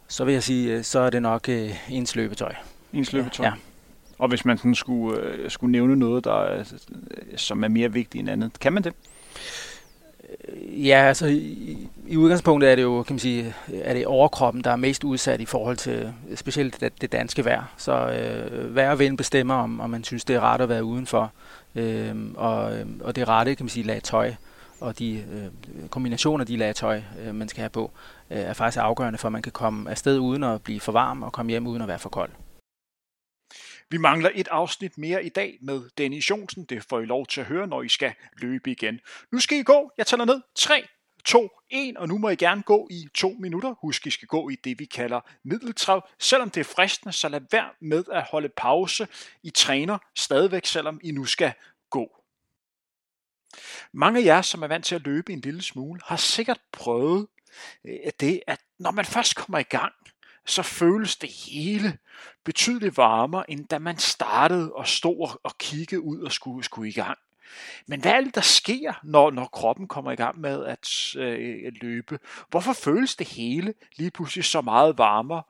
Så 0.08 0.26
vil 0.26 0.34
jeg 0.34 0.44
sige, 0.44 0.84
så 0.84 1.00
er 1.00 1.10
det 1.10 1.22
nok 1.22 1.50
øh, 1.50 1.76
ens 1.90 2.16
løbetøj. 2.16 2.54
Ens 2.94 3.14
løbetøj? 3.14 3.46
Ja. 3.46 3.54
Og 4.18 4.28
hvis 4.28 4.46
man 4.46 4.58
sådan 4.58 4.76
skulle, 4.76 5.20
øh, 5.20 5.52
skulle 5.52 5.72
nævne 5.72 5.96
noget, 5.96 6.24
der 6.24 6.44
er, 6.44 6.64
som 7.36 7.64
er 7.64 7.68
mere 7.68 7.94
vigtigt 7.94 8.20
end 8.20 8.30
andet, 8.30 8.60
kan 8.60 8.74
man 8.74 8.84
det? 8.84 8.94
Ja, 10.62 10.98
altså 11.08 11.26
i, 11.26 11.88
i 12.08 12.18
udgangspunktet 12.18 12.72
er 12.72 12.76
det 12.76 12.84
jo, 12.84 13.04
kan 13.04 13.14
man 13.14 13.20
sige, 13.20 13.54
er 13.74 13.94
det 13.94 14.06
overkroppen, 14.06 14.64
der 14.64 14.72
er 14.72 14.76
mest 14.76 15.04
udsat 15.04 15.42
i 15.42 15.46
forhold 15.46 15.78
til 15.78 16.14
specielt 16.36 16.82
det, 16.82 17.02
det 17.02 17.12
danske 17.12 17.46
vejr. 17.46 17.74
Så 17.78 18.10
øh, 18.10 18.76
vejr 18.76 18.92
og 18.92 19.00
vind 19.00 19.18
bestemmer, 19.18 19.54
om, 19.54 19.80
om 19.80 19.90
man 19.90 20.04
synes, 20.04 20.26
det 20.26 20.36
er 20.36 20.40
rart 20.40 20.62
at 20.62 20.70
være 20.70 20.84
udenfor. 20.84 21.32
Øh, 21.76 22.16
og, 22.36 22.80
øhm, 22.80 23.02
og 23.04 23.16
det 23.16 23.28
rette, 23.28 23.56
kan 23.56 23.64
man 23.64 23.70
sige, 23.70 23.88
lag 23.88 24.04
tøj 24.04 24.34
og 24.80 25.00
de 25.00 25.14
øh, 25.14 25.90
kombinationer 25.90 26.42
af 26.42 26.48
de 26.48 26.58
lag 26.58 26.76
tøj, 26.76 27.02
øh, 27.26 27.36
man 27.36 27.50
skal 27.50 27.62
have 27.62 27.70
på, 27.70 27.92
øh, 28.32 28.38
er 28.38 28.54
faktisk 28.54 28.84
afgørende 28.84 29.20
for, 29.20 29.28
at 29.28 29.32
man 29.32 29.42
kan 29.42 29.52
komme 29.52 29.92
afsted 29.92 30.20
uden 30.20 30.44
at 30.44 30.62
blive 30.62 30.80
for 30.80 30.92
varm 30.92 31.24
og 31.24 31.32
komme 31.32 31.50
hjem 31.50 31.68
uden 31.68 31.82
at 31.82 31.88
være 31.88 32.00
for 32.00 32.10
kold. 32.10 32.30
Vi 33.90 33.98
mangler 33.98 34.32
et 34.34 34.48
afsnit 34.48 34.98
mere 34.98 35.26
i 35.26 35.30
dag 35.30 35.58
med 35.62 35.90
Dennis 35.98 36.30
Jonsen. 36.30 36.66
Det 36.66 36.84
får 36.84 37.00
I 37.00 37.06
lov 37.06 37.28
til 37.28 37.42
at 37.42 37.48
høre, 37.48 37.68
når 37.68 37.82
I 37.82 37.90
skal 37.90 38.14
løbe 38.38 38.72
igen. 38.72 39.00
Nu 39.32 39.40
skal 39.40 39.58
I 39.58 39.64
gå. 39.64 39.92
Jeg 39.98 40.08
tæller 40.08 40.26
ned. 40.26 40.42
3, 40.56 40.88
2, 41.26 41.50
1, 41.70 41.98
og 41.98 42.08
nu 42.08 42.18
må 42.18 42.30
I 42.30 42.36
gerne 42.36 42.64
gå 42.64 42.88
i 42.92 43.08
to 43.16 43.30
minutter. 43.40 43.74
Husk, 43.82 44.08
I 44.08 44.12
skal 44.12 44.28
gå 44.28 44.50
i 44.50 44.56
det, 44.56 44.80
vi 44.80 44.86
kalder 44.86 45.22
middeltrav. 45.44 46.10
Selvom 46.20 46.50
det 46.50 46.60
er 46.60 46.74
fristende, 46.76 47.14
så 47.14 47.30
lad 47.30 47.42
være 47.52 47.70
med 47.82 48.04
at 48.12 48.24
holde 48.24 48.50
pause. 48.50 49.08
I 49.44 49.50
træner 49.50 49.98
stadigvæk, 50.16 50.66
selvom 50.66 51.00
I 51.04 51.12
nu 51.12 51.26
skal 51.26 51.54
gå. 51.90 52.24
Mange 53.94 54.20
af 54.20 54.26
jer, 54.26 54.42
som 54.42 54.64
er 54.64 54.68
vant 54.68 54.86
til 54.86 54.96
at 54.96 55.02
løbe 55.06 55.34
en 55.34 55.42
lille 55.42 55.62
smule, 55.62 56.02
har 56.06 56.18
sikkert 56.18 56.60
prøvet 56.72 57.28
øh, 57.86 58.12
det, 58.20 58.42
at 58.48 58.60
når 58.80 58.92
man 58.92 59.06
først 59.06 59.36
kommer 59.36 59.60
i 59.60 59.64
gang, 59.64 59.94
så 60.48 60.64
føles 60.64 61.16
det 61.16 61.30
hele 61.30 61.98
betydeligt 62.44 62.98
varmere, 62.98 63.52
end 63.52 63.68
da 63.68 63.80
man 63.80 63.98
startede 63.98 64.74
og 64.74 64.88
stod 64.88 65.40
og 65.44 65.58
kiggede 65.58 66.02
ud 66.02 66.22
og 66.22 66.32
skulle, 66.32 66.64
skulle 66.64 66.90
i 66.90 66.94
gang. 66.94 67.18
Men 67.88 68.02
hvad 68.02 68.12
er 68.12 68.22
det, 68.22 68.36
der 68.36 68.42
sker, 68.42 68.94
når, 69.04 69.32
når 69.32 69.46
kroppen 69.46 69.88
kommer 69.88 70.12
i 70.12 70.16
gang 70.16 70.40
med 70.40 70.66
at 70.66 71.16
øh, 71.16 71.72
løbe? 71.82 72.20
Hvorfor 72.50 72.74
føles 72.74 73.16
det 73.16 73.28
hele 73.28 73.74
lige 73.96 74.12
pludselig 74.12 74.46
så 74.46 74.62
meget 74.62 74.98
varmere? 74.98 75.44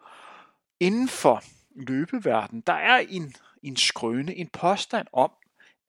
Inden 0.80 1.08
for 1.08 1.44
løbeverdenen, 1.76 2.64
der 2.68 2.74
er 2.74 2.98
en, 3.10 3.34
en 3.64 3.76
skrøne, 3.76 4.36
en 4.36 4.48
påstand 4.48 5.08
om, 5.14 5.32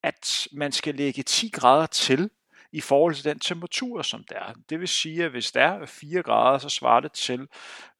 at 0.03 0.49
man 0.53 0.73
skal 0.73 0.95
lægge 0.95 1.23
10 1.23 1.49
grader 1.49 1.87
til 1.87 2.31
i 2.73 2.81
forhold 2.81 3.15
til 3.15 3.25
den 3.25 3.39
temperatur, 3.39 4.03
som 4.03 4.25
der 4.29 4.37
er. 4.37 4.53
Det 4.71 4.81
vil 4.81 4.89
sige, 4.89 5.25
at 5.25 5.31
hvis 5.31 5.53
der 5.53 5.61
er 5.61 5.87
4 5.87 6.23
grader, 6.23 6.59
så 6.59 6.69
svarer 6.69 7.01
det 7.01 7.13
til 7.13 7.49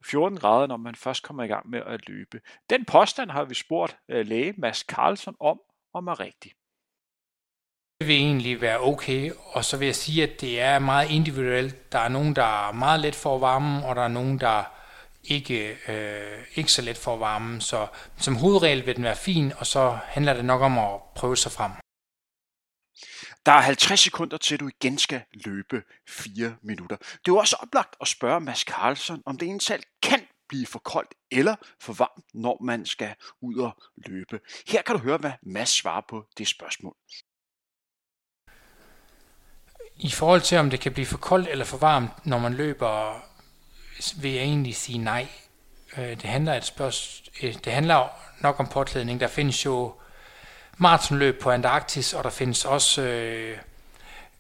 14 0.05 0.39
grader, 0.39 0.67
når 0.67 0.77
man 0.77 0.95
først 0.95 1.23
kommer 1.23 1.43
i 1.43 1.47
gang 1.47 1.71
med 1.71 1.83
at 1.87 2.09
løbe. 2.09 2.41
Den 2.71 2.85
påstand 2.85 3.31
har 3.31 3.45
vi 3.45 3.55
spurgt 3.55 3.97
øh, 4.09 4.27
læge 4.27 4.55
Mads 4.59 4.79
Carlson 4.79 5.35
om, 5.41 5.61
om 5.95 6.07
er 6.07 6.21
rigtig. 6.21 6.53
Det 8.01 8.09
vil 8.09 8.17
egentlig 8.17 8.61
være 8.61 8.81
okay, 8.81 9.33
og 9.53 9.65
så 9.65 9.77
vil 9.77 9.87
jeg 9.87 9.95
sige, 9.95 10.23
at 10.23 10.41
det 10.41 10.61
er 10.61 10.79
meget 10.79 11.11
individuelt. 11.11 11.93
Der 11.93 11.99
er 11.99 12.09
nogen, 12.09 12.37
der 12.37 12.69
er 12.69 12.73
meget 12.73 13.01
let 13.01 13.15
for 13.15 13.39
varmen, 13.39 13.83
og 13.85 13.97
der 13.97 14.03
er 14.03 14.09
nogen, 14.09 14.41
der 14.41 14.65
ikke, 15.25 15.77
øh, 15.89 16.45
ikke 16.55 16.73
så 16.73 16.83
let 16.83 16.97
for 16.97 17.17
varmen. 17.17 17.61
Så 17.61 17.87
som 18.17 18.37
hovedregel 18.37 18.87
vil 18.87 18.97
den 18.97 19.05
være 19.05 19.17
fin, 19.17 19.53
og 19.59 19.67
så 19.67 19.99
handler 20.05 20.35
det 20.35 20.45
nok 20.45 20.63
om 20.63 20.79
at 20.79 21.01
prøve 21.15 21.37
sig 21.37 21.53
frem. 21.53 21.71
Der 23.49 23.55
er 23.55 23.61
50 23.61 24.01
sekunder 24.01 24.37
til, 24.37 24.61
du 24.61 24.69
igen 24.69 24.99
skal 24.99 25.23
løbe 25.33 25.83
4 26.09 26.57
minutter. 26.63 26.97
Det 26.97 27.05
er 27.15 27.19
jo 27.29 27.37
også 27.37 27.57
oplagt 27.61 27.97
at 28.01 28.09
spørge 28.09 28.41
Mads 28.41 28.61
Carlson, 28.61 29.23
om 29.27 29.39
det 29.39 29.63
selv 29.63 29.83
kan 30.03 30.21
blive 30.49 30.67
for 30.67 30.79
koldt 30.79 31.15
eller 31.31 31.57
for 31.81 31.93
varmt, 31.93 32.25
når 32.35 32.63
man 32.65 32.87
skal 32.87 33.15
ud 33.41 33.57
og 33.57 33.77
løbe. 33.97 34.41
Her 34.69 34.83
kan 34.83 34.97
du 34.97 35.03
høre, 35.03 35.19
hvad 35.19 35.33
Mads 35.43 35.69
svarer 35.69 36.03
på 36.09 36.25
det 36.39 36.49
spørgsmål. 36.49 36.97
I 39.97 40.11
forhold 40.11 40.41
til, 40.41 40.59
om 40.59 40.71
det 40.71 40.81
kan 40.81 40.93
blive 40.93 41.07
for 41.07 41.19
koldt 41.19 41.49
eller 41.49 41.65
for 41.65 41.79
varmt, 41.79 42.27
når 42.27 42.39
man 42.39 42.55
løber, 42.55 43.23
vil 44.21 44.33
jeg 44.33 44.43
egentlig 44.43 44.77
sige 44.77 44.99
nej. 44.99 45.29
Øh, 45.97 46.11
det 46.11 46.23
handler, 46.23 46.55
et 46.55 46.65
spørgsmål, 46.65 47.35
øh, 47.43 47.55
det 47.65 47.73
handler 47.73 48.09
nok 48.41 48.61
om 48.61 48.67
påklædning. 48.67 49.21
Der 49.21 49.29
findes 49.29 49.65
jo 49.65 49.95
maratonløb 50.79 51.41
på 51.41 51.51
Antarktis, 51.51 52.15
og 52.15 52.25
der 52.25 52.31
findes 52.31 52.65
også 52.65 53.03
øh, 53.03 53.59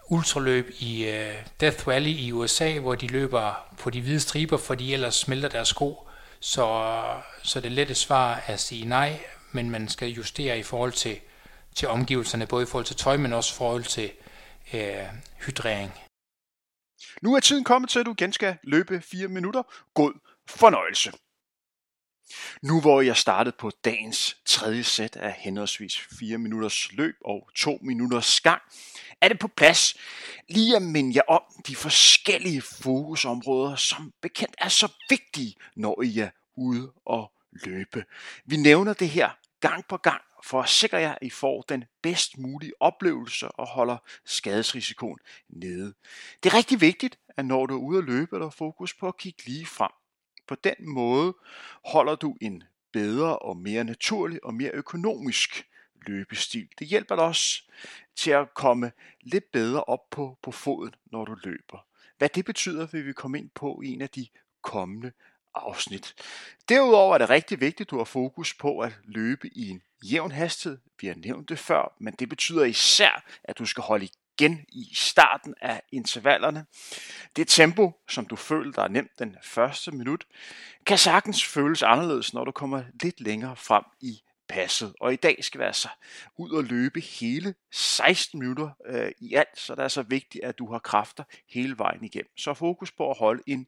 ultraløb 0.08 0.70
i 0.78 1.04
øh, 1.04 1.34
Death 1.60 1.86
Valley 1.86 2.10
i 2.10 2.32
USA, 2.32 2.78
hvor 2.78 2.94
de 2.94 3.06
løber 3.06 3.66
på 3.78 3.90
de 3.90 4.00
hvide 4.00 4.20
striber, 4.20 4.56
fordi 4.56 4.92
ellers 4.92 5.14
smelter 5.14 5.48
deres 5.48 5.68
sko. 5.68 6.08
Så, 6.40 6.94
så 7.42 7.60
det 7.60 7.72
lette 7.72 7.94
svar 7.94 8.34
er 8.34 8.52
at 8.52 8.60
sige 8.60 8.84
nej, 8.84 9.20
men 9.52 9.70
man 9.70 9.88
skal 9.88 10.08
justere 10.08 10.58
i 10.58 10.62
forhold 10.62 10.92
til, 10.92 11.16
til 11.74 11.88
omgivelserne, 11.88 12.46
både 12.46 12.62
i 12.62 12.66
forhold 12.66 12.84
til 12.84 12.96
tøj, 12.96 13.16
men 13.16 13.32
også 13.32 13.54
i 13.54 13.58
forhold 13.58 13.84
til 13.84 14.10
øh, 14.74 15.06
hydrering. 15.46 15.92
Nu 17.22 17.34
er 17.34 17.40
tiden 17.40 17.64
kommet 17.64 17.90
til, 17.90 17.98
at 18.00 18.06
du 18.06 18.12
igen 18.12 18.32
skal 18.32 18.56
løbe 18.62 19.00
4 19.00 19.28
minutter. 19.28 19.62
God 19.94 20.12
fornøjelse. 20.48 21.12
Nu 22.62 22.80
hvor 22.80 23.00
jeg 23.00 23.16
startede 23.16 23.56
på 23.58 23.70
dagens 23.84 24.36
tredje 24.44 24.84
sæt 24.84 25.16
af 25.16 25.32
henholdsvis 25.38 25.98
4 26.18 26.38
minutters 26.38 26.92
løb 26.92 27.14
og 27.24 27.48
2 27.56 27.78
minutters 27.82 28.40
gang, 28.40 28.62
er 29.20 29.28
det 29.28 29.38
på 29.38 29.48
plads 29.48 29.94
lige 30.48 30.76
at 30.76 30.82
minde 30.82 31.12
jer 31.16 31.22
om 31.28 31.42
de 31.66 31.76
forskellige 31.76 32.62
fokusområder, 32.62 33.76
som 33.76 34.12
bekendt 34.20 34.54
er 34.58 34.68
så 34.68 34.88
vigtige, 35.10 35.54
når 35.76 36.02
I 36.02 36.18
er 36.18 36.30
ude 36.56 36.92
og 37.06 37.32
løbe. 37.52 38.04
Vi 38.44 38.56
nævner 38.56 38.92
det 38.92 39.08
her 39.08 39.30
gang 39.60 39.84
på 39.88 39.96
gang 39.96 40.22
for 40.44 40.62
at 40.62 40.68
sikre 40.68 40.96
jer, 40.96 41.12
at 41.12 41.18
I 41.22 41.30
får 41.30 41.62
den 41.62 41.84
bedst 42.02 42.38
mulige 42.38 42.72
oplevelse 42.80 43.48
og 43.48 43.66
holder 43.66 43.96
skadesrisikoen 44.24 45.18
nede. 45.48 45.94
Det 46.42 46.52
er 46.52 46.54
rigtig 46.54 46.80
vigtigt, 46.80 47.18
at 47.36 47.46
når 47.46 47.66
du 47.66 47.74
er 47.74 47.82
ude 47.82 47.98
at 47.98 48.04
løbe, 48.04 48.36
er 48.36 48.40
der 48.40 48.50
fokus 48.50 48.94
på 48.94 49.08
at 49.08 49.16
kigge 49.16 49.44
lige 49.44 49.66
frem. 49.66 49.90
På 50.48 50.54
den 50.54 50.74
måde 50.80 51.36
holder 51.84 52.14
du 52.14 52.36
en 52.40 52.62
bedre 52.92 53.38
og 53.38 53.56
mere 53.56 53.84
naturlig 53.84 54.44
og 54.44 54.54
mere 54.54 54.70
økonomisk 54.70 55.68
løbestil. 56.06 56.68
Det 56.78 56.86
hjælper 56.86 57.16
dig 57.16 57.24
også 57.24 57.62
til 58.16 58.30
at 58.30 58.54
komme 58.54 58.92
lidt 59.20 59.52
bedre 59.52 59.84
op 59.84 60.10
på, 60.10 60.38
på 60.42 60.50
foden, 60.50 60.94
når 61.06 61.24
du 61.24 61.36
løber. 61.44 61.86
Hvad 62.18 62.28
det 62.28 62.44
betyder, 62.44 62.86
vil 62.86 63.06
vi 63.06 63.12
komme 63.12 63.38
ind 63.38 63.50
på 63.54 63.80
i 63.84 63.88
en 63.88 64.02
af 64.02 64.10
de 64.10 64.26
kommende 64.62 65.12
afsnit. 65.54 66.14
Derudover 66.68 67.14
er 67.14 67.18
det 67.18 67.30
rigtig 67.30 67.60
vigtigt, 67.60 67.86
at 67.86 67.90
du 67.90 67.96
har 67.96 68.04
fokus 68.04 68.54
på 68.54 68.78
at 68.78 68.98
løbe 69.04 69.48
i 69.56 69.68
en 69.68 69.82
jævn 70.02 70.30
hastighed. 70.30 70.78
Vi 71.00 71.06
har 71.06 71.14
nævnt 71.14 71.48
det 71.48 71.58
før, 71.58 71.96
men 72.00 72.14
det 72.14 72.28
betyder 72.28 72.64
især, 72.64 73.24
at 73.44 73.58
du 73.58 73.66
skal 73.66 73.82
holde 73.82 74.08
igen 74.38 74.64
i 74.68 74.90
starten 74.94 75.54
af 75.60 75.82
intervallerne. 75.92 76.66
Det 77.36 77.48
tempo, 77.48 77.92
som 78.08 78.26
du 78.26 78.36
føler, 78.36 78.72
der 78.72 78.88
nemt 78.88 79.18
den 79.18 79.36
første 79.42 79.90
minut, 79.90 80.24
kan 80.86 80.98
sagtens 80.98 81.44
føles 81.44 81.82
anderledes, 81.82 82.34
når 82.34 82.44
du 82.44 82.50
kommer 82.50 82.82
lidt 83.02 83.20
længere 83.20 83.56
frem 83.56 83.84
i 84.00 84.22
passet. 84.48 84.94
Og 85.00 85.12
i 85.12 85.16
dag 85.16 85.44
skal 85.44 85.60
vi 85.60 85.64
altså 85.64 85.88
ud 86.38 86.50
og 86.50 86.64
løbe 86.64 87.00
hele 87.00 87.54
16 87.72 88.40
minutter 88.40 88.70
øh, 88.86 89.12
i 89.18 89.34
alt, 89.34 89.58
så 89.58 89.74
det 89.74 89.84
er 89.84 89.88
så 89.88 90.02
vigtigt, 90.02 90.44
at 90.44 90.58
du 90.58 90.72
har 90.72 90.78
kræfter 90.78 91.24
hele 91.48 91.78
vejen 91.78 92.04
igennem. 92.04 92.30
Så 92.36 92.54
fokus 92.54 92.92
på 92.92 93.10
at 93.10 93.18
holde 93.18 93.42
en 93.46 93.66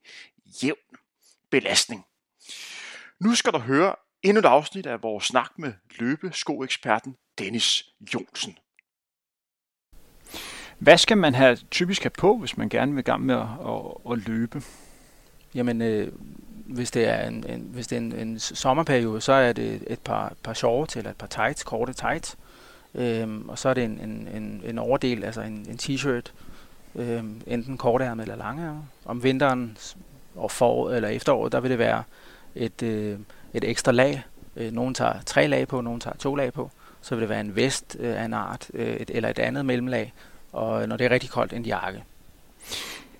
jævn 0.63 0.97
belastning. 1.51 2.05
Nu 3.21 3.35
skal 3.35 3.53
du 3.53 3.59
høre 3.59 3.97
endnu 4.23 4.39
et 4.39 4.45
afsnit 4.45 4.87
af 4.87 5.03
vores 5.03 5.25
snak 5.25 5.51
med 5.59 5.73
løbeskoeksperten 5.99 7.17
Dennis 7.39 7.85
Jonsen. 8.15 8.59
Hvad 10.81 10.99
skal 10.99 11.19
man 11.19 11.35
have 11.35 11.57
typisk 11.71 12.03
have 12.03 12.11
på, 12.19 12.37
hvis 12.37 12.57
man 12.57 12.69
gerne 12.69 12.95
vil 12.95 13.05
gang 13.05 13.27
med 13.27 13.35
at, 13.35 13.41
at, 13.41 14.13
at 14.13 14.29
løbe? 14.29 14.63
Jamen, 15.55 15.83
øh, 15.83 16.13
hvis 16.67 16.91
det 16.91 17.09
er 17.09 17.29
en, 17.29 17.45
en, 17.49 17.69
hvis 17.73 17.87
det 17.87 17.97
er 17.97 18.01
en, 18.01 18.13
en 18.13 18.39
sommerperiode, 18.39 19.21
så 19.21 19.33
er 19.33 19.53
det 19.53 19.83
et 19.87 19.99
par, 20.01 20.33
par 20.43 20.53
shorts 20.53 20.97
eller 20.97 21.11
et 21.11 21.17
par 21.17 21.27
tights, 21.27 21.63
korte 21.63 21.93
tights. 21.93 22.37
Øhm, 22.95 23.49
og 23.49 23.59
så 23.59 23.69
er 23.69 23.75
det 23.75 23.85
en, 23.85 24.01
en, 24.01 24.29
en, 24.35 24.63
en 24.65 24.79
overdel, 24.79 25.25
altså 25.25 25.41
en, 25.41 25.67
en 25.71 25.79
t-shirt, 25.83 26.33
øhm, 26.95 27.43
enten 27.47 27.79
kortærmet 27.79 28.23
eller 28.23 28.37
langærmet. 28.37 28.83
Om 29.05 29.23
vinteren 29.23 29.79
og 30.35 30.51
for, 30.51 30.91
eller 30.91 31.09
efteråret, 31.09 31.53
der 31.53 31.61
vil 31.61 31.71
det 31.71 31.79
være 31.79 32.03
et, 32.55 32.83
øh, 32.83 33.19
et 33.55 33.65
ekstra 33.65 33.93
lag. 33.93 34.23
Øh, 34.57 34.73
nogen 34.73 34.95
tager 34.95 35.15
tre 35.27 35.47
lag 35.47 35.69
på, 35.69 35.81
nogen 35.81 36.01
tager 36.01 36.17
to 36.17 36.35
lag 36.35 36.53
på. 36.53 36.71
Så 37.01 37.15
vil 37.15 37.21
det 37.21 37.29
være 37.29 37.41
en 37.41 37.57
vest 37.57 37.97
øh, 38.01 38.21
af 38.21 38.25
en 38.25 38.35
art, 38.35 38.71
øh, 38.75 38.97
et, 38.97 39.11
eller 39.11 39.29
et 39.29 39.39
andet 39.39 39.67
mellemlag, 39.67 40.13
og 40.53 40.89
når 40.89 40.97
det 40.97 41.05
er 41.05 41.11
rigtig 41.11 41.31
koldt, 41.31 41.53
en 41.53 41.65
jakke. 41.65 42.05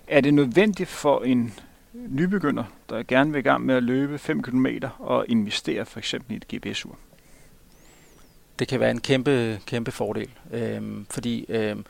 Er 0.07 0.21
det 0.21 0.33
nødvendigt 0.33 0.89
for 0.89 1.21
en 1.21 1.53
nybegynder, 1.93 2.63
der 2.89 3.03
gerne 3.03 3.31
vil 3.31 3.39
i 3.39 3.41
gang 3.41 3.65
med 3.65 3.75
at 3.75 3.83
løbe 3.83 4.17
5 4.17 4.43
km 4.43 4.67
og 4.99 5.25
investere 5.29 5.85
for 5.85 5.99
eksempel 5.99 6.33
i 6.33 6.35
et 6.35 6.47
GPS-ur? 6.47 6.97
Det 8.59 8.67
kan 8.67 8.79
være 8.79 8.91
en 8.91 9.01
kæmpe, 9.01 9.59
kæmpe 9.65 9.91
fordel, 9.91 10.29
øhm, 10.51 11.05
fordi 11.09 11.45
øhm, 11.49 11.85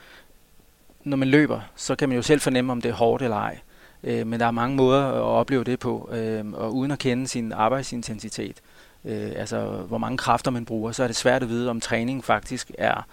når 1.04 1.17
man 1.17 1.27
løber, 1.27 1.62
så 1.75 1.95
kan 1.95 2.10
man 2.10 2.15
jo 2.15 2.21
selv 2.21 2.41
fornemme, 2.41 2.71
om 2.71 2.82
det 2.82 2.89
er 2.89 2.95
hårdt 2.95 3.23
eller 3.23 3.38
ej. 3.38 3.60
Øh, 4.04 4.27
men 4.27 4.39
der 4.39 4.45
er 4.45 4.51
mange 4.51 4.75
måder 4.75 5.08
at 5.08 5.21
opleve 5.21 5.63
det 5.63 5.80
på, 5.80 6.10
øh, 6.12 6.54
og 6.54 6.75
uden 6.75 6.91
at 6.91 6.99
kende 6.99 7.27
sin 7.27 7.51
arbejdsintensitet, 7.51 8.58
øh, 9.06 9.32
altså 9.36 9.65
hvor 9.67 9.97
mange 9.97 10.17
kræfter 10.17 10.51
man 10.51 10.65
bruger, 10.65 10.91
så 10.91 11.04
er 11.04 11.08
det 11.08 11.15
svært 11.15 11.43
at 11.43 11.49
vide, 11.49 11.69
om 11.69 11.82
træning 11.82 12.25
faktisk 12.25 12.71
er, 12.77 13.08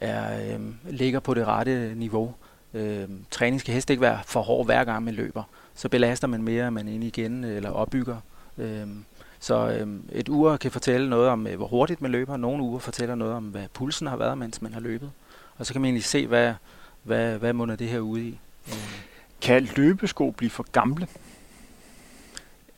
er 0.00 0.54
øh, 0.54 0.60
ligger 0.90 1.20
på 1.20 1.34
det 1.34 1.46
rette 1.46 1.94
niveau. 1.94 2.34
Øh, 2.74 3.08
træning 3.30 3.60
skal 3.60 3.72
helst 3.72 3.90
ikke 3.90 4.00
være 4.00 4.18
for 4.26 4.42
hård 4.42 4.66
hver 4.66 4.84
gang 4.84 5.04
man 5.04 5.14
løber. 5.14 5.42
Så 5.74 5.88
belaster 5.88 6.26
man 6.26 6.42
mere, 6.42 6.70
man 6.70 6.88
ind 6.88 7.04
igen 7.04 7.44
øh, 7.44 7.56
eller 7.56 7.70
opbygger. 7.70 8.16
Øh, 8.58 8.86
så 9.40 9.68
øh, 9.68 9.88
et 10.12 10.28
ur 10.28 10.56
kan 10.56 10.70
fortælle 10.70 11.10
noget 11.10 11.28
om, 11.28 11.46
øh, 11.46 11.56
hvor 11.56 11.66
hurtigt 11.66 12.02
man 12.02 12.10
løber. 12.10 12.36
Nogle 12.36 12.62
uger 12.62 12.78
fortæller 12.78 13.14
noget 13.14 13.34
om, 13.34 13.44
hvad 13.44 13.64
pulsen 13.74 14.06
har 14.06 14.16
været, 14.16 14.38
mens 14.38 14.62
man 14.62 14.72
har 14.72 14.80
løbet. 14.80 15.10
Og 15.56 15.66
så 15.66 15.72
kan 15.72 15.82
man 15.82 15.86
egentlig 15.88 16.04
se, 16.04 16.26
hvad, 16.26 16.54
hvad, 17.02 17.38
hvad 17.38 17.52
munder 17.52 17.76
det 17.76 17.88
her 17.88 17.98
ude 17.98 18.22
i. 18.22 18.38
Øh. 18.68 18.74
Kan 19.40 19.68
løbesko 19.76 20.30
blive 20.30 20.50
for 20.50 20.66
gamle? 20.72 21.06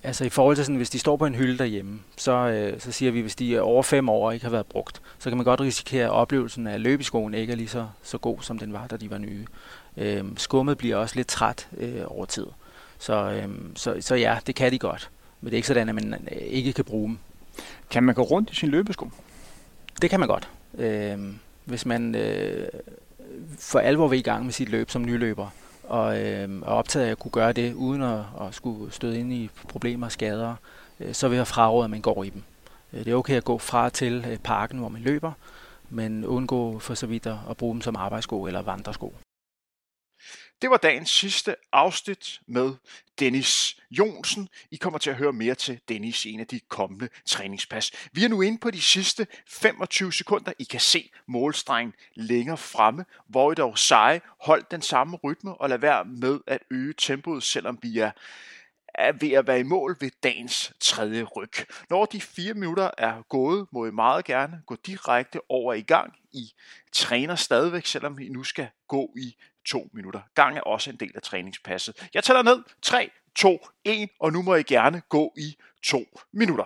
Altså 0.03 0.25
i 0.25 0.29
forhold 0.29 0.57
til 0.57 0.65
sådan, 0.65 0.77
hvis 0.77 0.91
de 0.91 0.99
står 0.99 1.17
på 1.17 1.27
en 1.27 1.35
hylde 1.35 1.59
derhjemme, 1.59 2.01
så, 2.17 2.33
øh, 2.33 2.81
så 2.81 2.93
siger 2.93 3.13
vi, 3.13 3.21
hvis 3.21 3.37
de 3.37 3.57
er 3.57 3.61
over 3.61 3.83
fem 3.83 4.09
år 4.09 4.27
og 4.27 4.35
ikke 4.35 4.45
har 4.47 4.51
været 4.51 4.67
brugt, 4.67 5.03
så 5.19 5.31
kan 5.31 5.37
man 5.37 5.45
godt 5.45 5.61
risikere, 5.61 6.05
at 6.05 6.11
oplevelsen 6.11 6.67
af 6.67 6.83
løbeskoen 6.83 7.35
ikke 7.35 7.53
er 7.53 7.57
lige 7.57 7.69
så, 7.69 7.87
så 8.03 8.19
god, 8.19 8.39
som 8.41 8.59
den 8.59 8.73
var, 8.73 8.87
da 8.87 8.97
de 8.97 9.11
var 9.11 9.19
nye. 9.19 9.47
Øh, 9.97 10.25
skummet 10.37 10.79
bliver 10.79 10.97
også 10.97 11.17
lidt 11.17 11.29
træt 11.29 11.69
øh, 11.77 12.03
over 12.07 12.25
tid. 12.25 12.47
Så, 12.99 13.31
øh, 13.31 13.49
så, 13.77 13.97
så 14.01 14.15
ja, 14.15 14.39
det 14.47 14.55
kan 14.55 14.73
de 14.73 14.79
godt. 14.79 15.11
Men 15.41 15.47
det 15.47 15.53
er 15.53 15.59
ikke 15.59 15.69
sådan, 15.69 15.89
at 15.89 15.95
man 15.95 16.29
øh, 16.33 16.39
ikke 16.43 16.73
kan 16.73 16.85
bruge 16.85 17.09
dem. 17.09 17.19
Kan 17.91 18.03
man 18.03 18.15
gå 18.15 18.23
rundt 18.23 18.51
i 18.51 18.55
sin 18.55 18.69
løbesko? 18.69 19.11
Det 20.03 20.11
kan 20.11 20.21
man 20.21 20.29
godt. 20.29 20.49
Øh, 20.79 21.19
hvis 21.65 21.87
man 21.87 22.15
øh, 22.15 22.69
for 23.59 23.79
alvor 23.79 24.09
vil 24.09 24.19
i 24.19 24.23
gang 24.23 24.45
med 24.45 24.53
sit 24.53 24.69
løb 24.69 24.91
som 24.91 25.03
nyløber, 25.03 25.49
og 25.91 26.21
øh, 26.21 26.49
og 26.63 26.77
optaget 26.77 27.07
af 27.07 27.11
at 27.11 27.19
kunne 27.19 27.33
gøre 27.33 27.53
det, 27.53 27.75
uden 27.75 28.03
at, 28.03 28.19
at 28.41 28.55
skulle 28.55 28.93
støde 28.93 29.19
ind 29.19 29.33
i 29.33 29.51
problemer 29.69 30.07
og 30.07 30.13
skader, 30.13 30.55
øh, 31.01 31.15
så 31.15 31.29
vil 31.29 31.37
jeg 31.37 31.47
fraråde, 31.47 31.85
at 31.85 31.91
man 31.91 32.01
går 32.01 32.25
i 32.25 32.31
dem. 32.31 32.43
Øh, 32.93 33.05
det 33.05 33.13
er 33.13 33.15
okay 33.15 33.37
at 33.37 33.45
gå 33.45 33.59
fra 33.59 33.91
til 33.91 34.25
øh, 34.31 34.39
parken, 34.39 34.79
hvor 34.79 34.89
man 34.89 35.03
løber, 35.03 35.33
men 35.91 36.25
undgå 36.25 36.79
for 36.79 36.95
så 36.95 37.07
vidt 37.07 37.27
at 37.27 37.57
bruge 37.57 37.75
dem 37.75 37.81
som 37.81 37.97
arbejdssko 37.97 38.45
eller 38.45 38.63
vandresko. 38.63 39.15
Det 40.63 40.71
var 40.71 40.77
dagens 40.77 41.11
sidste 41.11 41.57
afsnit 41.73 42.41
med 42.47 42.75
Dennis 43.19 43.81
Jonsen. 43.91 44.49
I 44.71 44.77
kommer 44.77 44.99
til 44.99 45.11
at 45.11 45.17
høre 45.17 45.33
mere 45.33 45.55
til 45.55 45.81
Dennis 45.89 46.25
i 46.25 46.33
en 46.33 46.41
af 46.41 46.47
de 46.47 46.61
kommende 46.69 47.09
træningspas. 47.27 47.93
Vi 48.13 48.25
er 48.25 48.29
nu 48.29 48.43
inde 48.43 48.59
på 48.59 48.71
de 48.71 48.83
sidste 48.83 49.27
25 49.49 50.13
sekunder. 50.13 50.53
I 50.59 50.65
kan 50.65 50.81
se 50.81 51.11
målstrengen 51.27 51.95
længere 52.15 52.57
fremme, 52.57 53.05
hvor 53.27 53.53
I 53.53 53.55
dog 53.55 53.79
seje 53.79 54.21
hold 54.41 54.65
den 54.71 54.83
samme 54.83 55.17
rytme 55.17 55.55
og 55.55 55.69
lad 55.69 55.79
være 55.79 56.05
med 56.05 56.41
at 56.47 56.63
øge 56.71 56.95
tempoet, 56.99 57.43
selvom 57.43 57.79
vi 57.83 57.99
er 57.99 58.11
er 58.95 59.13
ved 59.13 59.33
at 59.33 59.47
være 59.47 59.61
i 59.61 59.63
mål 59.63 59.97
ved 60.01 60.11
dagens 60.23 60.73
tredje 60.81 61.23
ryg. 61.23 61.53
Når 61.91 62.05
de 62.05 62.21
fire 62.21 62.55
minutter 62.55 62.91
er 62.99 63.23
gået, 63.29 63.67
må 63.73 63.87
I 63.87 63.91
meget 63.91 64.25
gerne 64.25 64.63
gå 64.67 64.77
direkte 64.87 65.41
over 65.49 65.75
i 65.75 65.83
gang. 65.83 66.13
I 66.33 66.53
træner 66.93 67.35
stadigvæk, 67.35 67.87
selvom 67.87 68.19
I 68.19 68.29
nu 68.29 68.45
skal 68.45 68.69
gå 68.89 69.13
i 69.17 69.37
to 69.65 69.89
minutter. 69.93 70.21
Gang 70.35 70.57
er 70.57 70.61
også 70.61 70.91
en 70.91 70.97
del 70.97 71.13
af 71.15 71.23
træningspasset. 71.23 72.09
Jeg 72.15 72.25
tæller 72.25 72.43
ned. 72.43 72.63
3, 72.83 73.11
2, 73.35 73.67
1, 73.85 74.11
og 74.21 74.33
nu 74.33 74.43
må 74.43 74.55
I 74.55 74.63
gerne 74.63 75.03
gå 75.09 75.33
i 75.37 75.57
to 75.83 76.05
minutter. 76.33 76.65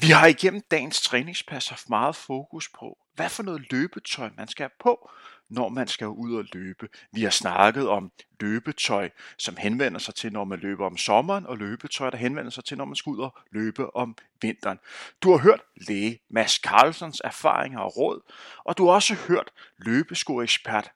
Vi 0.00 0.06
har 0.06 0.26
igennem 0.26 0.62
dagens 0.70 1.02
træningspas 1.02 1.68
haft 1.68 1.88
meget 1.88 2.16
fokus 2.16 2.68
på, 2.68 2.98
hvad 3.14 3.28
for 3.28 3.42
noget 3.42 3.72
løbetøj 3.72 4.30
man 4.36 4.48
skal 4.48 4.64
have 4.64 4.70
på, 4.80 5.10
når 5.52 5.68
man 5.68 5.88
skal 5.88 6.06
ud 6.06 6.36
og 6.36 6.44
løbe. 6.52 6.88
Vi 7.12 7.22
har 7.22 7.30
snakket 7.30 7.88
om 7.88 8.12
løbetøj, 8.40 9.10
som 9.38 9.56
henvender 9.56 9.98
sig 9.98 10.14
til, 10.14 10.32
når 10.32 10.44
man 10.44 10.58
løber 10.58 10.86
om 10.86 10.96
sommeren, 10.96 11.46
og 11.46 11.58
løbetøj, 11.58 12.10
der 12.10 12.16
henvender 12.16 12.50
sig 12.50 12.64
til, 12.64 12.78
når 12.78 12.84
man 12.84 12.96
skal 12.96 13.10
ud 13.10 13.18
og 13.18 13.36
løbe 13.50 13.96
om 13.96 14.16
vinteren. 14.42 14.78
Du 15.22 15.30
har 15.30 15.38
hørt 15.38 15.60
læge 15.76 16.20
Mads 16.30 16.52
Carlsons 16.52 17.20
erfaringer 17.24 17.80
og 17.80 17.96
råd, 17.96 18.32
og 18.64 18.78
du 18.78 18.86
har 18.86 18.92
også 18.92 19.14
hørt 19.14 19.50
løbeskoekspert 19.78 20.90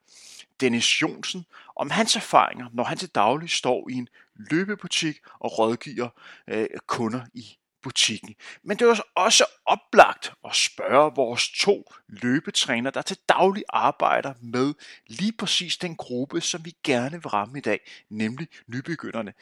Dennis 0.59 1.01
Jonsen 1.01 1.45
om 1.75 1.89
hans 1.89 2.15
erfaringer, 2.15 2.67
når 2.73 2.83
han 2.83 2.97
til 2.97 3.09
daglig 3.09 3.49
står 3.49 3.89
i 3.89 3.93
en 3.93 4.07
løbebutik 4.35 5.19
og 5.39 5.59
rådgiver 5.59 6.09
øh, 6.47 6.67
kunder 6.87 7.21
i 7.33 7.57
butikken. 7.83 8.35
Men 8.63 8.79
det 8.79 8.87
er 8.87 9.01
også 9.15 9.45
oplagt 9.65 10.33
at 10.45 10.55
spørge 10.55 11.15
vores 11.15 11.49
to 11.49 11.93
løbetræner, 12.07 12.91
der 12.91 13.01
til 13.01 13.17
daglig 13.29 13.63
arbejder 13.69 14.33
med 14.41 14.73
lige 15.07 15.31
præcis 15.31 15.77
den 15.77 15.95
gruppe, 15.95 16.41
som 16.41 16.65
vi 16.65 16.75
gerne 16.83 17.11
vil 17.11 17.27
ramme 17.27 17.57
i 17.57 17.61
dag, 17.61 17.79
nemlig 18.09 18.47
nybegynderne. 18.67 19.33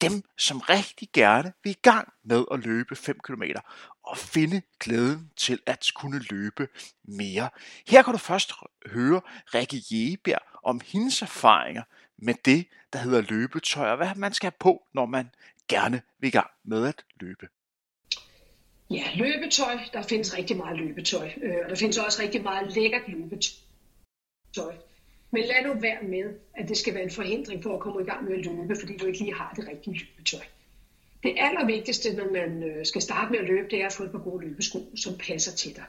Dem, 0.00 0.22
som 0.38 0.60
rigtig 0.60 1.08
gerne 1.12 1.52
vil 1.64 1.70
i 1.70 1.78
gang 1.82 2.12
med 2.24 2.44
at 2.52 2.60
løbe 2.60 2.96
5 2.96 3.18
km 3.24 3.42
og 4.02 4.18
finde 4.18 4.62
glæden 4.80 5.30
til 5.36 5.60
at 5.66 5.90
kunne 5.94 6.18
løbe 6.18 6.68
mere. 7.04 7.50
Her 7.86 8.02
kan 8.02 8.12
du 8.12 8.18
først 8.18 8.52
høre 8.86 9.20
Rikke 9.54 9.82
Jebjerg 9.90 10.42
om 10.62 10.80
hendes 10.84 11.22
erfaringer 11.22 11.82
med 12.18 12.34
det, 12.44 12.66
der 12.92 12.98
hedder 12.98 13.20
løbetøj, 13.20 13.90
og 13.90 13.96
hvad 13.96 14.14
man 14.14 14.34
skal 14.34 14.46
have 14.46 14.58
på, 14.60 14.86
når 14.94 15.06
man 15.06 15.30
gerne 15.68 16.02
vil 16.18 16.28
i 16.28 16.30
gang 16.30 16.50
med 16.64 16.86
at 16.86 17.04
løbe. 17.20 17.48
Ja, 18.92 19.04
løbetøj. 19.14 19.78
Der 19.92 20.02
findes 20.02 20.38
rigtig 20.38 20.56
meget 20.56 20.78
løbetøj. 20.78 21.30
Øh, 21.42 21.56
og 21.64 21.70
der 21.70 21.76
findes 21.76 21.98
også 21.98 22.22
rigtig 22.22 22.42
meget 22.42 22.74
lækkert 22.74 23.08
løbetøj. 23.08 24.74
Men 25.30 25.44
lad 25.44 25.74
nu 25.74 25.80
være 25.80 26.02
med, 26.02 26.34
at 26.54 26.68
det 26.68 26.76
skal 26.76 26.94
være 26.94 27.02
en 27.02 27.10
forhindring 27.10 27.62
for 27.62 27.74
at 27.74 27.80
komme 27.80 28.02
i 28.02 28.04
gang 28.04 28.24
med 28.24 28.38
at 28.38 28.44
løbe, 28.44 28.76
fordi 28.80 28.96
du 28.96 29.06
ikke 29.06 29.18
lige 29.18 29.34
har 29.34 29.52
det 29.56 29.68
rigtige 29.68 29.98
løbetøj. 29.98 30.44
Det 31.22 31.34
allervigtigste, 31.38 32.16
når 32.16 32.32
man 32.32 32.62
øh, 32.62 32.86
skal 32.86 33.02
starte 33.02 33.30
med 33.32 33.38
at 33.38 33.46
løbe, 33.46 33.68
det 33.70 33.82
er 33.82 33.86
at 33.86 33.92
få 33.92 34.02
et 34.02 34.10
par 34.10 34.18
gode 34.18 34.46
løbesko, 34.46 34.78
som 34.96 35.18
passer 35.18 35.52
til 35.52 35.76
dig. 35.76 35.84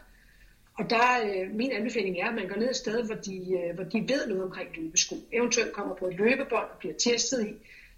Og 0.73 0.89
der, 0.89 1.07
øh, 1.25 1.55
min 1.55 1.71
anbefaling 1.71 2.19
er, 2.19 2.27
at 2.27 2.35
man 2.35 2.47
går 2.47 2.55
ned 2.55 2.69
et 2.69 2.75
sted, 2.75 3.05
hvor 3.05 3.15
de, 3.15 3.37
øh, 3.37 3.75
hvor 3.75 3.83
de 3.83 3.99
ved 3.99 4.27
noget 4.27 4.43
omkring 4.43 4.69
løbesko. 4.77 5.15
Eventuelt 5.31 5.73
kommer 5.73 5.95
på 5.95 6.07
et 6.07 6.15
løbebånd 6.15 6.69
og 6.71 6.77
bliver 6.79 6.93
testet 6.93 7.47
i, 7.47 7.53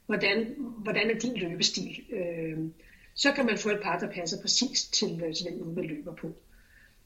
hvordan, 0.05 0.55
hvordan 0.57 1.09
er 1.09 1.19
din 1.19 1.37
løbestil. 1.37 2.05
Øh, 2.11 2.57
så 3.15 3.31
kan 3.31 3.45
man 3.45 3.57
få 3.57 3.69
et 3.69 3.79
par, 3.83 3.99
der 3.99 4.11
passer 4.11 4.41
præcis 4.41 4.83
til, 4.83 5.21
øh, 5.23 5.35
til 5.35 5.63
man 5.65 5.85
løber 5.85 6.15
på. 6.15 6.35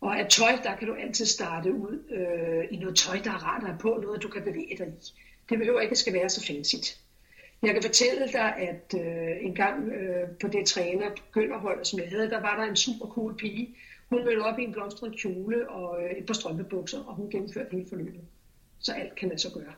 Og 0.01 0.19
af 0.19 0.27
tøj, 0.29 0.51
der 0.63 0.75
kan 0.75 0.87
du 0.87 0.93
altid 0.93 1.25
starte 1.25 1.73
ud 1.73 2.03
øh, 2.11 2.67
i 2.71 2.77
noget 2.77 2.95
tøj, 2.97 3.19
der 3.23 3.31
er 3.31 3.43
rart 3.47 3.69
at 3.69 3.79
på, 3.79 3.99
noget 4.01 4.23
du 4.23 4.27
kan 4.27 4.43
bevæge 4.43 4.77
dig 4.77 4.87
i. 4.87 5.13
Det 5.49 5.57
behøver 5.57 5.81
ikke 5.81 5.91
at 5.91 5.97
skal 5.97 6.13
være 6.13 6.29
så 6.29 6.45
fancy. 6.45 6.75
Jeg 7.61 7.73
kan 7.73 7.83
fortælle 7.83 8.27
dig, 8.33 8.55
at 8.55 8.93
øh, 8.93 9.45
en 9.45 9.55
gang 9.55 9.91
øh, 9.91 10.29
på 10.41 10.47
det 10.47 10.67
træner 10.67 11.09
gølderhold, 11.31 11.85
som 11.85 11.99
jeg 11.99 12.09
havde, 12.09 12.29
der 12.29 12.41
var 12.41 12.55
der 12.55 12.69
en 12.69 12.75
super 12.75 13.07
cool 13.07 13.37
pige. 13.37 13.75
Hun 14.09 14.25
mødte 14.25 14.39
op 14.39 14.59
i 14.59 14.63
en 14.63 14.71
blomstret 14.71 15.15
kjole 15.21 15.69
og 15.69 16.03
øh, 16.03 16.11
et 16.11 16.25
par 16.25 16.33
strømpebukser, 16.33 17.03
og 17.03 17.15
hun 17.15 17.29
gennemførte 17.29 17.69
hele 17.71 17.85
forløbet. 17.89 18.21
Så 18.79 18.93
alt 18.93 19.15
kan 19.15 19.29
man 19.29 19.39
så 19.39 19.53
gøre. 19.53 19.73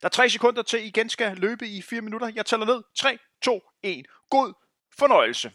Der 0.00 0.06
er 0.06 0.08
tre 0.08 0.30
sekunder 0.30 0.62
til, 0.62 0.84
I 0.84 0.86
igen 0.86 1.08
skal 1.08 1.36
løbe 1.36 1.66
i 1.66 1.82
fire 1.82 2.00
minutter. 2.00 2.30
Jeg 2.34 2.46
tæller 2.46 2.66
ned. 2.66 2.82
3, 2.96 3.18
2, 3.42 3.60
1. 3.82 4.06
God 4.30 4.63
fornøjelse. 4.98 5.52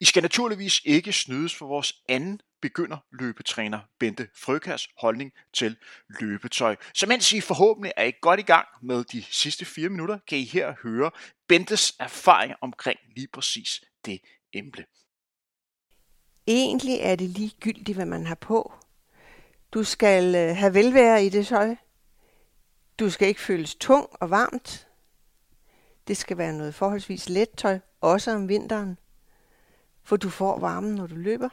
I 0.00 0.04
skal 0.04 0.22
naturligvis 0.22 0.80
ikke 0.84 1.12
snydes 1.12 1.54
for 1.54 1.66
vores 1.66 2.02
anden 2.08 2.40
begynder 2.60 2.98
løbetræner 3.12 3.80
Bente 3.98 4.28
Frøkærs 4.34 4.88
holdning 4.98 5.32
til 5.52 5.76
løbetøj. 6.20 6.76
Så 6.94 7.06
mens 7.06 7.32
I 7.32 7.40
forhåbentlig 7.40 7.92
er 7.96 8.04
I 8.04 8.12
godt 8.20 8.40
i 8.40 8.42
gang 8.42 8.68
med 8.82 9.04
de 9.04 9.22
sidste 9.22 9.64
fire 9.64 9.88
minutter, 9.88 10.18
kan 10.28 10.38
I 10.38 10.44
her 10.44 10.74
høre 10.82 11.10
Bentes 11.48 11.96
erfaring 12.00 12.54
omkring 12.60 12.98
lige 13.16 13.28
præcis 13.32 13.84
det 14.04 14.20
emne. 14.52 14.84
Egentlig 16.46 16.98
er 17.00 17.16
det 17.16 17.30
ligegyldigt, 17.30 17.96
hvad 17.96 18.06
man 18.06 18.26
har 18.26 18.34
på. 18.34 18.72
Du 19.74 19.84
skal 19.84 20.34
øh, 20.34 20.56
have 20.56 20.74
velvære 20.74 21.24
i 21.24 21.28
det 21.28 21.46
tøj. 21.46 21.76
Du 22.98 23.10
skal 23.10 23.28
ikke 23.28 23.40
føles 23.40 23.74
tung 23.74 24.08
og 24.12 24.30
varmt. 24.30 24.88
Det 26.08 26.16
skal 26.16 26.38
være 26.38 26.52
noget 26.52 26.74
forholdsvis 26.74 27.28
let 27.28 27.50
tøj, 27.56 27.78
også 28.00 28.30
om 28.30 28.48
vinteren, 28.48 28.98
for 30.04 30.16
du 30.16 30.30
får 30.30 30.58
varmen, 30.58 30.94
når 30.94 31.06
du 31.06 31.14
løber. 31.14 31.48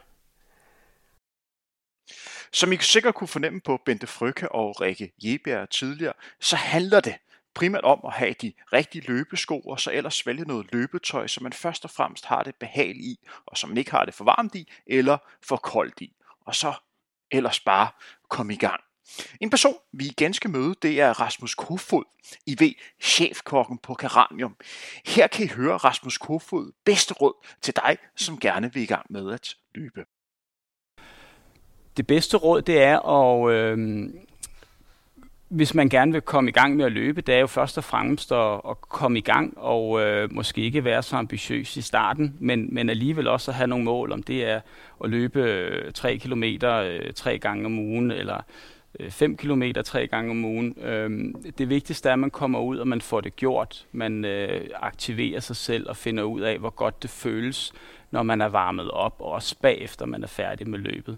Som 2.51 2.71
I 2.71 2.77
sikkert 2.77 3.15
kunne 3.15 3.27
fornemme 3.27 3.61
på 3.61 3.77
Bente 3.85 4.07
Frøkke 4.07 4.51
og 4.51 4.81
Rikke 4.81 5.13
Jebjerg 5.23 5.69
tidligere, 5.69 6.13
så 6.39 6.55
handler 6.55 6.99
det 6.99 7.15
primært 7.53 7.83
om 7.83 7.99
at 8.05 8.13
have 8.13 8.33
de 8.41 8.53
rigtige 8.73 9.07
løbesko, 9.07 9.59
og 9.59 9.79
så 9.79 9.91
ellers 9.91 10.25
vælge 10.25 10.43
noget 10.43 10.67
løbetøj, 10.71 11.27
som 11.27 11.43
man 11.43 11.53
først 11.53 11.85
og 11.85 11.91
fremmest 11.91 12.25
har 12.25 12.43
det 12.43 12.55
behageligt 12.55 13.05
i, 13.05 13.27
og 13.45 13.57
som 13.57 13.69
man 13.69 13.77
ikke 13.77 13.91
har 13.91 14.05
det 14.05 14.13
for 14.13 14.23
varmt 14.23 14.55
i, 14.55 14.71
eller 14.87 15.17
for 15.41 15.57
koldt 15.57 16.01
i. 16.01 16.15
Og 16.45 16.55
så 16.55 16.73
ellers 17.31 17.59
bare 17.59 17.89
komme 18.29 18.53
i 18.53 18.57
gang. 18.57 18.81
En 19.41 19.49
person, 19.49 19.75
vi 19.93 20.05
igen 20.05 20.33
skal 20.33 20.49
møde, 20.49 20.75
det 20.81 21.01
er 21.01 21.21
Rasmus 21.21 21.55
Kofod, 21.55 22.03
I 22.45 22.55
ved, 22.59 22.73
chefkokken 23.01 23.77
på 23.77 23.93
Keranium. 23.93 24.55
Her 25.05 25.27
kan 25.27 25.45
I 25.45 25.47
høre 25.47 25.77
Rasmus 25.77 26.17
Kofod 26.17 26.71
bedste 26.85 27.13
råd 27.13 27.45
til 27.61 27.75
dig, 27.75 27.97
som 28.15 28.39
gerne 28.39 28.73
vil 28.73 28.83
i 28.83 28.85
gang 28.85 29.05
med 29.09 29.33
at 29.33 29.55
løbe. 29.75 30.05
Det 31.97 32.07
bedste 32.07 32.37
råd, 32.37 32.61
det 32.61 32.81
er 32.81 32.99
at 32.99 33.53
øh, 33.53 34.09
hvis 35.47 35.73
man 35.73 35.89
gerne 35.89 36.11
vil 36.11 36.21
komme 36.21 36.49
i 36.49 36.53
gang 36.53 36.75
med 36.75 36.85
at 36.85 36.91
løbe, 36.91 37.21
det 37.21 37.35
er 37.35 37.39
jo 37.39 37.47
først 37.47 37.77
og 37.77 37.83
fremmest 37.83 38.31
at, 38.31 38.61
at 38.69 38.81
komme 38.81 39.17
i 39.17 39.21
gang 39.21 39.57
og 39.57 40.01
øh, 40.01 40.33
måske 40.33 40.61
ikke 40.61 40.83
være 40.83 41.03
så 41.03 41.15
ambitiøs 41.15 41.77
i 41.77 41.81
starten, 41.81 42.37
men, 42.39 42.67
men 42.71 42.89
alligevel 42.89 43.27
også 43.27 43.51
at 43.51 43.55
have 43.55 43.67
nogle 43.67 43.85
mål, 43.85 44.11
om 44.11 44.23
det 44.23 44.45
er 44.45 44.61
at 45.03 45.09
løbe 45.09 45.39
øh, 45.39 45.93
3 45.93 46.17
km 46.17 46.43
øh, 46.43 47.13
tre 47.13 47.39
gange 47.39 47.65
om 47.65 47.79
ugen, 47.79 48.11
eller 48.11 48.41
Øh, 48.99 49.11
5 49.11 49.37
km 49.37 49.63
tre 49.85 50.07
gange 50.07 50.31
om 50.31 50.45
ugen. 50.45 50.79
Øh, 50.79 51.33
det 51.57 51.69
vigtigste 51.69 52.09
er, 52.09 52.13
at 52.13 52.19
man 52.19 52.31
kommer 52.31 52.59
ud, 52.59 52.77
og 52.77 52.87
man 52.87 53.01
får 53.01 53.21
det 53.21 53.35
gjort. 53.35 53.87
Man 53.91 54.25
øh, 54.25 54.69
aktiverer 54.75 55.39
sig 55.39 55.55
selv 55.55 55.89
og 55.89 55.97
finder 55.97 56.23
ud 56.23 56.41
af, 56.41 56.59
hvor 56.59 56.69
godt 56.69 57.03
det 57.03 57.09
føles, 57.09 57.73
når 58.11 58.23
man 58.23 58.41
er 58.41 58.49
varmet 58.49 58.91
op, 58.91 59.15
og 59.19 59.31
også 59.31 59.55
bagefter 59.61 60.05
man 60.05 60.23
er 60.23 60.27
færdig 60.27 60.69
med 60.69 60.79
løbet. 60.79 61.17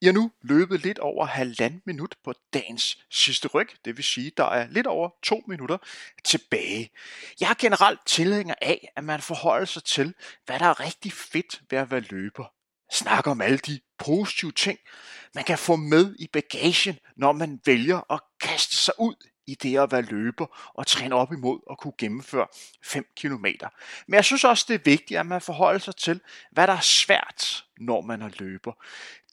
I 0.00 0.06
har 0.06 0.12
nu 0.12 0.30
løbet 0.42 0.80
lidt 0.80 0.98
over 0.98 1.26
halvanden 1.26 1.82
minut 1.84 2.14
på 2.24 2.32
dagens 2.54 3.04
sidste 3.10 3.48
ryg, 3.48 3.68
det 3.84 3.96
vil 3.96 4.04
sige, 4.04 4.32
der 4.36 4.44
er 4.44 4.68
lidt 4.70 4.86
over 4.86 5.10
to 5.22 5.44
minutter 5.46 5.78
tilbage. 6.24 6.90
Jeg 7.40 7.50
er 7.50 7.54
generelt 7.58 8.00
tilhænger 8.06 8.54
af, 8.62 8.92
at 8.96 9.04
man 9.04 9.20
forholder 9.20 9.66
sig 9.66 9.84
til, 9.84 10.14
hvad 10.46 10.58
der 10.58 10.66
er 10.66 10.80
rigtig 10.80 11.12
fedt 11.12 11.62
ved 11.70 11.78
at 11.78 11.90
være 11.90 12.00
løber. 12.00 12.53
Snak 12.92 13.26
om 13.26 13.40
alle 13.40 13.58
de 13.58 13.80
positive 13.98 14.52
ting, 14.52 14.78
man 15.34 15.44
kan 15.44 15.58
få 15.58 15.76
med 15.76 16.14
i 16.18 16.28
bagagen, 16.32 16.98
når 17.16 17.32
man 17.32 17.60
vælger 17.64 18.12
at 18.12 18.20
kaste 18.40 18.76
sig 18.76 18.94
ud 18.98 19.14
i 19.46 19.54
det 19.54 19.78
at 19.78 19.92
være 19.92 20.02
løber 20.02 20.72
og 20.74 20.86
træne 20.86 21.14
op 21.14 21.32
imod 21.32 21.60
at 21.70 21.78
kunne 21.78 21.92
gennemføre 21.98 22.46
5 22.82 23.06
km. 23.16 23.46
Men 24.06 24.14
jeg 24.14 24.24
synes 24.24 24.44
også, 24.44 24.64
det 24.68 24.74
er 24.74 24.84
vigtigt, 24.84 25.20
at 25.20 25.26
man 25.26 25.40
forholder 25.40 25.78
sig 25.78 25.96
til, 25.96 26.20
hvad 26.50 26.66
der 26.66 26.72
er 26.72 26.80
svært, 26.80 27.64
når 27.78 28.00
man 28.00 28.22
er 28.22 28.30
løber. 28.38 28.72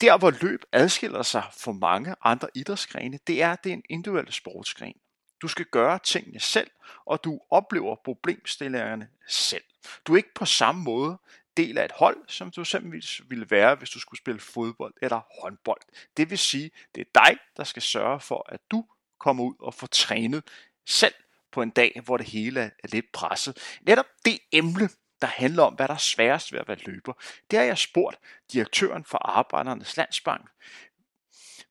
Der, 0.02 0.18
hvor 0.18 0.32
løb 0.42 0.64
adskiller 0.72 1.24
sig 1.24 1.44
fra 1.60 1.72
mange 1.72 2.16
andre 2.24 2.48
idrætsgrene, 2.56 3.20
det 3.28 3.42
er, 3.42 3.52
at 3.52 3.64
det 3.64 3.70
er 3.70 3.74
en 3.74 3.84
individuel 3.90 4.34
sportsgren. 4.34 4.96
Du 5.42 5.48
skal 5.48 5.66
gøre 5.66 6.00
tingene 6.04 6.40
selv, 6.40 6.72
og 7.06 7.24
du 7.24 7.40
oplever 7.50 7.96
problemstillingerne 8.06 9.08
selv. 9.28 9.64
Du 10.08 10.14
er 10.14 10.18
ikke 10.18 10.34
på 10.36 10.46
samme 10.46 10.84
måde 10.84 11.18
del 11.58 11.78
af 11.78 11.86
et 11.86 11.92
hold, 11.92 12.18
som 12.28 12.52
du 12.52 12.62
eksempelvis 12.62 13.22
ville 13.30 13.50
være, 13.50 13.76
hvis 13.76 13.90
du 13.90 14.00
skulle 14.00 14.18
spille 14.18 14.40
fodbold 14.40 14.94
eller 15.02 15.22
håndbold. 15.42 15.82
Det 16.18 16.30
vil 16.30 16.38
sige, 16.38 16.72
det 16.96 17.02
er 17.02 17.26
dig, 17.26 17.38
der 17.58 17.64
skal 17.64 17.82
sørge 17.82 18.20
for, 18.20 18.46
at 18.50 18.60
du 18.72 18.86
kommer 19.20 19.44
ud 19.44 19.56
og 19.60 19.74
får 19.74 19.88
trænet 19.88 20.44
selv 20.86 21.14
på 21.52 21.62
en 21.62 21.70
dag, 21.70 22.02
hvor 22.06 22.18
det 22.18 22.26
hele 22.26 22.62
er 22.62 22.88
lidt 22.88 23.12
presset. 23.12 23.78
Netop 23.82 24.06
det 24.26 24.40
emne, 24.52 24.90
der 25.22 25.28
handler 25.28 25.64
om, 25.64 25.74
hvad 25.74 25.88
der 25.88 25.94
er 25.94 25.98
sværest 25.98 26.52
ved 26.52 26.60
at 26.60 26.68
være 26.68 26.78
løber, 26.78 27.14
det 27.52 27.60
har 27.60 27.66
jeg 27.66 27.78
spurgt 27.78 28.20
direktøren 28.54 29.06
for 29.06 29.18
Arbejdernes 29.18 29.98
Landsbank, 29.98 30.50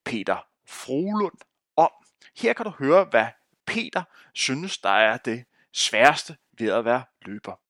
Peter 0.04 0.46
Frolund, 0.66 1.38
om. 1.76 1.90
Her 2.36 2.52
kan 2.52 2.64
du 2.64 2.70
høre, 2.70 3.04
hvad 3.04 3.26
Peter 3.66 4.02
synes, 4.34 4.78
der 4.78 4.90
er 4.90 5.16
det 5.16 5.44
sværeste 5.72 6.36
ved 6.58 6.68
at 6.68 6.84
være 6.84 7.04
løber. 7.22 7.60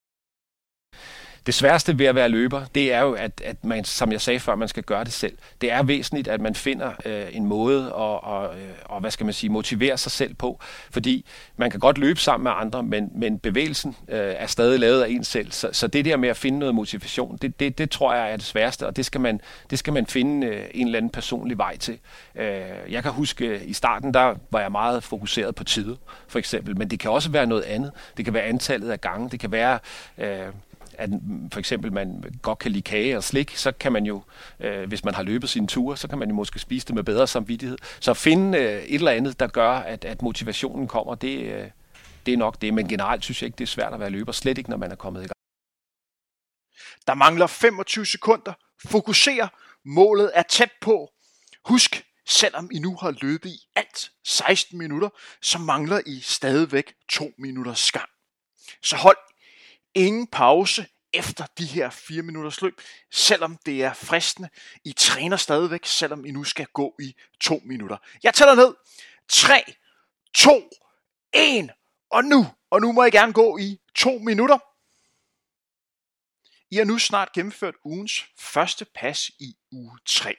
Det 1.47 1.55
sværeste 1.55 1.99
ved 1.99 2.07
at 2.07 2.15
være 2.15 2.29
løber, 2.29 2.65
det 2.75 2.93
er 2.93 3.01
jo, 3.01 3.13
at, 3.13 3.41
at 3.45 3.65
man, 3.65 3.85
som 3.85 4.13
jeg 4.13 4.21
sagde 4.21 4.41
før, 4.41 4.55
man 4.55 4.69
skal 4.69 4.83
gøre 4.83 5.05
det 5.05 5.13
selv. 5.13 5.39
Det 5.61 5.73
er 5.73 5.83
væsentligt, 5.83 6.29
at 6.29 6.41
man 6.41 6.55
finder 6.55 6.93
øh, 7.05 7.27
en 7.33 7.47
måde 7.47 7.87
at 7.87 8.21
og, 8.23 8.55
øh, 8.59 8.71
og, 8.85 9.01
hvad 9.01 9.11
skal 9.11 9.25
man 9.25 9.33
sige, 9.33 9.51
motivere 9.51 9.99
sig 9.99 10.13
selv 10.13 10.35
på. 10.35 10.61
Fordi 10.91 11.27
man 11.57 11.71
kan 11.71 11.81
godt 11.81 11.99
løbe 11.99 12.21
sammen 12.21 12.43
med 12.43 12.53
andre, 12.55 12.83
men, 12.83 13.11
men 13.15 13.39
bevægelsen 13.39 13.97
øh, 14.09 14.35
er 14.37 14.47
stadig 14.47 14.81
lavet 14.81 15.03
af 15.03 15.09
en 15.09 15.25
selv. 15.25 15.53
Så, 15.53 15.69
så 15.73 15.87
det 15.87 16.05
der 16.05 16.17
med 16.17 16.29
at 16.29 16.37
finde 16.37 16.59
noget 16.59 16.75
motivation, 16.75 17.39
det, 17.43 17.61
det, 17.61 17.79
det 17.79 17.91
tror 17.91 18.15
jeg 18.15 18.33
er 18.33 18.37
det 18.37 18.45
sværeste, 18.45 18.87
og 18.87 18.97
det 18.97 19.07
skal 19.07 19.21
man, 19.21 19.41
det 19.71 19.79
skal 19.79 19.93
man 19.93 20.07
finde 20.07 20.47
øh, 20.47 20.65
en 20.75 20.87
eller 20.87 20.99
anden 20.99 21.11
personlig 21.11 21.59
vej 21.59 21.77
til. 21.77 21.99
Øh, 22.35 22.61
jeg 22.91 23.03
kan 23.03 23.13
huske, 23.13 23.47
øh, 23.47 23.61
i 23.65 23.73
starten, 23.73 24.15
der 24.15 24.35
var 24.51 24.61
jeg 24.61 24.73
meget 24.73 25.05
fokuseret 25.05 25.55
på 25.55 25.65
tid, 25.65 25.97
for 26.29 26.39
eksempel. 26.39 26.79
Men 26.79 26.91
det 26.91 27.01
kan 27.01 27.11
også 27.11 27.31
være 27.31 27.47
noget 27.47 27.63
andet. 27.63 27.93
Det 28.17 28.25
kan 28.25 28.35
være 28.35 28.43
antallet 28.43 28.91
af 28.91 29.01
gange. 29.01 29.31
Det 29.31 29.41
kan 29.41 29.53
være... 29.53 29.79
Øh, 30.19 30.47
at 30.99 31.11
for 31.53 31.59
eksempel 31.59 31.93
man 31.93 32.25
godt 32.43 32.59
kan 32.59 32.71
lide 32.71 32.83
kage 32.83 33.17
og 33.17 33.25
slik, 33.25 33.57
så 33.57 33.73
kan 33.73 33.93
man 33.93 34.07
jo, 34.07 34.23
øh, 34.61 34.89
hvis 34.89 35.05
man 35.05 35.15
har 35.15 35.23
løbet 35.23 35.49
sine 35.49 35.67
ture, 35.67 35.97
så 35.97 36.09
kan 36.09 36.19
man 36.19 36.29
jo 36.29 36.35
måske 36.35 36.59
spise 36.59 36.87
det 36.87 36.95
med 36.95 37.03
bedre 37.03 37.27
samvittighed. 37.27 37.79
Så 38.01 38.15
finde 38.15 38.59
øh, 38.59 38.83
et 38.83 38.95
eller 38.95 39.11
andet, 39.11 39.41
der 39.41 39.47
gør, 39.47 39.71
at, 39.71 40.05
at 40.05 40.23
motivationen 40.23 40.89
kommer, 40.89 41.15
det, 41.15 41.39
øh, 41.39 41.71
det 42.27 42.35
er 42.35 42.39
nok 42.39 42.61
det. 42.61 42.75
Men 42.75 42.89
generelt 42.89 43.25
synes 43.25 43.43
jeg 43.43 43.47
ikke, 43.47 43.57
det 43.57 43.65
er 43.65 43.69
svært 43.69 43.95
at 43.95 44.01
være 44.01 44.11
løber, 44.11 44.33
slet 44.33 44.59
ikke 44.59 44.71
når 44.71 44.77
man 44.77 44.93
er 44.93 44.97
kommet 44.97 45.21
i 45.21 45.27
gang. 45.27 45.35
Der 47.07 47.15
mangler 47.15 47.47
25 47.47 48.07
sekunder. 48.07 48.53
Fokuser. 48.87 49.49
Målet 49.85 50.31
er 50.35 50.43
tæt 50.43 50.71
på. 50.81 51.11
Husk, 51.65 52.05
selvom 52.29 52.71
I 52.73 52.79
nu 52.79 52.97
har 52.97 53.15
løbet 53.21 53.49
i 53.51 53.59
alt 53.77 54.11
16 54.25 54.79
minutter, 54.79 55.09
så 55.43 55.59
mangler 55.59 56.01
I 56.07 56.21
stadigvæk 56.21 56.93
2 57.13 57.33
minutters 57.39 57.93
gang. 57.93 58.09
Så 58.83 58.97
hold 58.97 59.17
ingen 59.95 60.27
pause 60.27 60.87
efter 61.13 61.47
de 61.59 61.67
her 61.67 61.91
4 61.91 62.23
minutters 62.23 62.63
løb, 62.63 62.81
selvom 63.11 63.59
det 63.67 63.85
er 63.85 63.93
fristende. 63.93 64.49
I 64.85 64.93
træner 64.93 65.37
stadigvæk, 65.37 65.87
selvom 65.87 66.25
I 66.25 66.31
nu 66.31 66.45
skal 66.45 66.67
gå 66.67 66.97
i 67.01 67.15
2 67.41 67.61
minutter. 67.65 67.97
Jeg 68.23 68.35
tæller 68.35 68.55
ned. 68.55 68.75
3, 69.29 69.65
2, 70.35 70.71
1, 71.33 71.71
og 72.11 72.25
nu. 72.25 72.47
Og 72.71 72.81
nu 72.81 72.93
må 72.93 73.05
I 73.05 73.11
gerne 73.11 73.33
gå 73.33 73.59
i 73.59 73.81
2 73.95 74.19
minutter. 74.19 74.59
I 76.71 76.77
har 76.77 76.85
nu 76.85 76.99
snart 76.99 77.33
gennemført 77.33 77.75
ugens 77.85 78.25
første 78.39 78.85
pas 78.85 79.31
i 79.41 79.57
uge 79.73 79.99
3. 80.07 80.37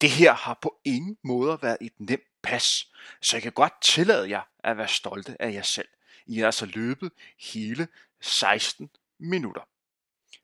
Det 0.00 0.10
her 0.10 0.32
har 0.32 0.58
på 0.62 0.80
ingen 0.84 1.16
måde 1.24 1.58
været 1.62 1.78
et 1.80 1.92
nemt 1.98 2.42
pas, 2.42 2.86
så 3.22 3.36
jeg 3.36 3.42
kan 3.42 3.52
godt 3.52 3.82
tillade 3.82 4.30
jer 4.30 4.42
at 4.64 4.76
være 4.76 4.88
stolte 4.88 5.42
af 5.42 5.52
jer 5.52 5.62
selv. 5.62 5.88
I 6.26 6.38
har 6.38 6.46
altså 6.46 6.66
løbet 6.66 7.12
hele 7.38 7.88
16 8.20 8.90
minutter. 9.18 9.62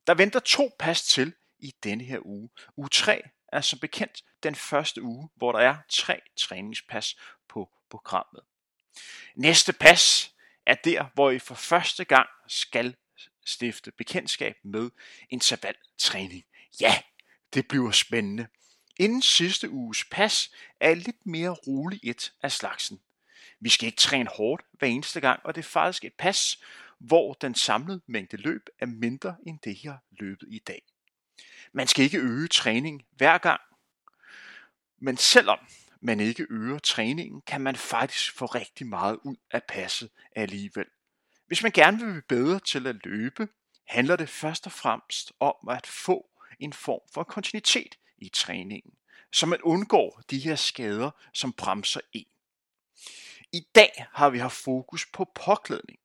Der 0.06 0.14
venter 0.14 0.40
to 0.40 0.70
pas 0.78 1.02
til 1.02 1.34
i 1.58 1.74
denne 1.82 2.04
her 2.04 2.26
uge. 2.26 2.50
Uge 2.76 2.88
3 2.88 3.22
er 3.48 3.60
som 3.60 3.78
bekendt 3.78 4.22
den 4.42 4.54
første 4.54 5.02
uge, 5.02 5.30
hvor 5.36 5.52
der 5.52 5.58
er 5.58 5.76
tre 5.88 6.20
træningspas 6.36 7.16
på 7.48 7.70
programmet. 7.90 8.42
Næste 9.34 9.72
pas 9.72 10.34
er 10.66 10.74
der, 10.74 11.04
hvor 11.14 11.30
I 11.30 11.38
for 11.38 11.54
første 11.54 12.04
gang 12.04 12.28
skal 12.48 12.96
stifte 13.44 13.90
bekendtskab 13.90 14.56
med 14.64 14.90
intervaltræning. 15.30 16.44
Ja, 16.80 17.02
det 17.54 17.68
bliver 17.68 17.90
spændende. 17.90 18.46
Inden 18.96 19.22
sidste 19.22 19.70
uges 19.70 20.04
pas 20.10 20.50
er 20.80 20.94
lidt 20.94 21.26
mere 21.26 21.50
rolig 21.50 22.00
et 22.02 22.32
af 22.42 22.52
slagsen. 22.52 23.00
Vi 23.60 23.68
skal 23.68 23.86
ikke 23.86 23.96
træne 23.96 24.30
hårdt 24.30 24.62
hver 24.72 24.88
eneste 24.88 25.20
gang, 25.20 25.40
og 25.44 25.54
det 25.54 25.64
er 25.64 25.68
faktisk 25.68 26.04
et 26.04 26.14
pas, 26.14 26.58
hvor 26.98 27.32
den 27.32 27.54
samlede 27.54 28.00
mængde 28.06 28.36
løb 28.36 28.66
er 28.78 28.86
mindre 28.86 29.36
end 29.46 29.58
det, 29.64 29.84
jeg 29.84 29.92
har 29.92 30.04
løbet 30.10 30.46
i 30.48 30.58
dag. 30.58 30.82
Man 31.72 31.86
skal 31.86 32.04
ikke 32.04 32.18
øge 32.18 32.48
træning 32.48 33.06
hver 33.16 33.38
gang, 33.38 33.60
men 34.98 35.16
selvom 35.16 35.58
man 36.00 36.20
ikke 36.20 36.46
øger 36.50 36.78
træningen, 36.78 37.40
kan 37.40 37.60
man 37.60 37.76
faktisk 37.76 38.32
få 38.32 38.46
rigtig 38.46 38.86
meget 38.86 39.18
ud 39.24 39.36
af 39.50 39.62
passet 39.68 40.10
alligevel. 40.36 40.86
Hvis 41.46 41.62
man 41.62 41.72
gerne 41.72 41.98
vil 41.98 42.06
blive 42.06 42.22
bedre 42.22 42.60
til 42.60 42.86
at 42.86 42.96
løbe, 43.04 43.48
handler 43.86 44.16
det 44.16 44.28
først 44.28 44.66
og 44.66 44.72
fremmest 44.72 45.32
om 45.40 45.54
at 45.70 45.86
få 45.86 46.26
en 46.58 46.72
form 46.72 47.00
for 47.14 47.22
kontinuitet 47.22 47.98
i 48.18 48.28
træningen, 48.28 48.92
så 49.32 49.46
man 49.46 49.62
undgår 49.62 50.22
de 50.30 50.38
her 50.38 50.56
skader, 50.56 51.10
som 51.32 51.52
bremser 51.52 52.00
en. 52.12 52.26
I 53.52 53.66
dag 53.74 54.06
har 54.12 54.30
vi 54.30 54.38
haft 54.38 54.56
fokus 54.56 55.06
på 55.12 55.24
påklædning. 55.34 55.98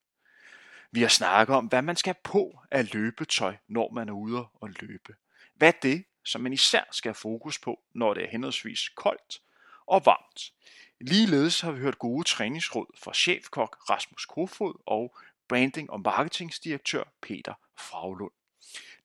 Vi 0.94 1.02
har 1.02 1.08
snakket 1.08 1.56
om, 1.56 1.66
hvad 1.66 1.82
man 1.82 1.96
skal 1.96 2.16
på 2.24 2.60
af 2.72 2.94
løbetøj, 2.94 3.56
når 3.68 3.92
man 3.92 4.10
er 4.10 4.14
ude 4.14 4.46
og 4.62 4.70
løbe. 4.70 5.16
Hvad 5.56 5.68
er 5.68 5.80
det, 5.82 6.06
som 6.24 6.42
man 6.42 6.54
især 6.54 6.84
skal 6.92 7.10
have 7.10 7.16
fokus 7.16 7.60
på, 7.60 7.80
når 7.94 8.14
det 8.14 8.24
er 8.24 8.30
henholdsvis 8.30 8.90
koldt 8.90 9.42
og 9.88 10.06
varmt. 10.06 10.54
Ligeledes 11.02 11.62
har 11.62 11.72
vi 11.72 11.80
hørt 11.80 12.00
gode 12.00 12.24
træningsråd 12.24 12.86
fra 12.98 13.14
chefkok 13.14 13.90
Rasmus 13.90 14.26
Kofod 14.26 14.74
og 14.86 15.16
branding- 15.48 15.90
og 15.90 16.02
marketingsdirektør 16.02 17.04
Peter 17.22 17.54
Fraglund. 17.78 18.32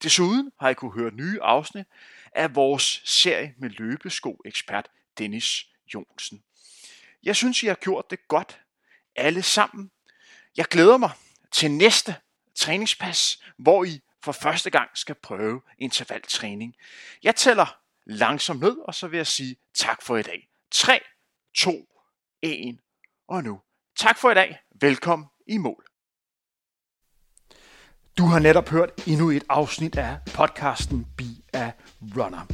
Desuden 0.03 0.51
har 0.59 0.69
I 0.69 0.73
kunne 0.73 0.93
høre 0.93 1.11
nye 1.11 1.41
afsnit 1.41 1.85
af 2.31 2.55
vores 2.55 3.01
serie 3.05 3.53
med 3.57 3.69
løbesko-ekspert 3.69 4.89
Dennis 5.17 5.67
Jonsen. 5.93 6.43
Jeg 7.23 7.35
synes, 7.35 7.63
I 7.63 7.67
har 7.67 7.75
gjort 7.75 8.09
det 8.09 8.27
godt 8.27 8.59
alle 9.15 9.43
sammen. 9.43 9.91
Jeg 10.57 10.65
glæder 10.65 10.97
mig 10.97 11.11
til 11.57 11.71
næste 11.71 12.15
træningspas, 12.55 13.43
hvor 13.57 13.83
I 13.83 14.01
for 14.23 14.31
første 14.31 14.69
gang 14.69 14.89
skal 14.93 15.15
prøve 15.15 15.61
intervaltræning. 15.77 16.75
Jeg 17.23 17.35
tæller 17.35 17.79
langsomt 18.05 18.59
ned, 18.59 18.77
og 18.77 18.95
så 18.95 19.07
vil 19.07 19.17
jeg 19.17 19.27
sige 19.27 19.55
tak 19.75 20.01
for 20.01 20.17
i 20.17 20.21
dag. 20.21 20.49
3, 20.71 20.99
2, 21.57 21.71
1 22.41 22.79
og 23.27 23.43
nu. 23.43 23.61
Tak 23.99 24.17
for 24.17 24.31
i 24.31 24.33
dag. 24.33 24.59
Velkommen 24.81 25.27
i 25.47 25.57
mål. 25.57 25.85
Du 28.17 28.25
har 28.25 28.39
netop 28.39 28.69
hørt 28.69 29.07
endnu 29.07 29.29
et 29.29 29.43
afsnit 29.49 29.97
af 29.97 30.17
podcasten 30.33 31.07
Be 31.17 31.57
a 31.59 31.71
Runner, 32.01 32.45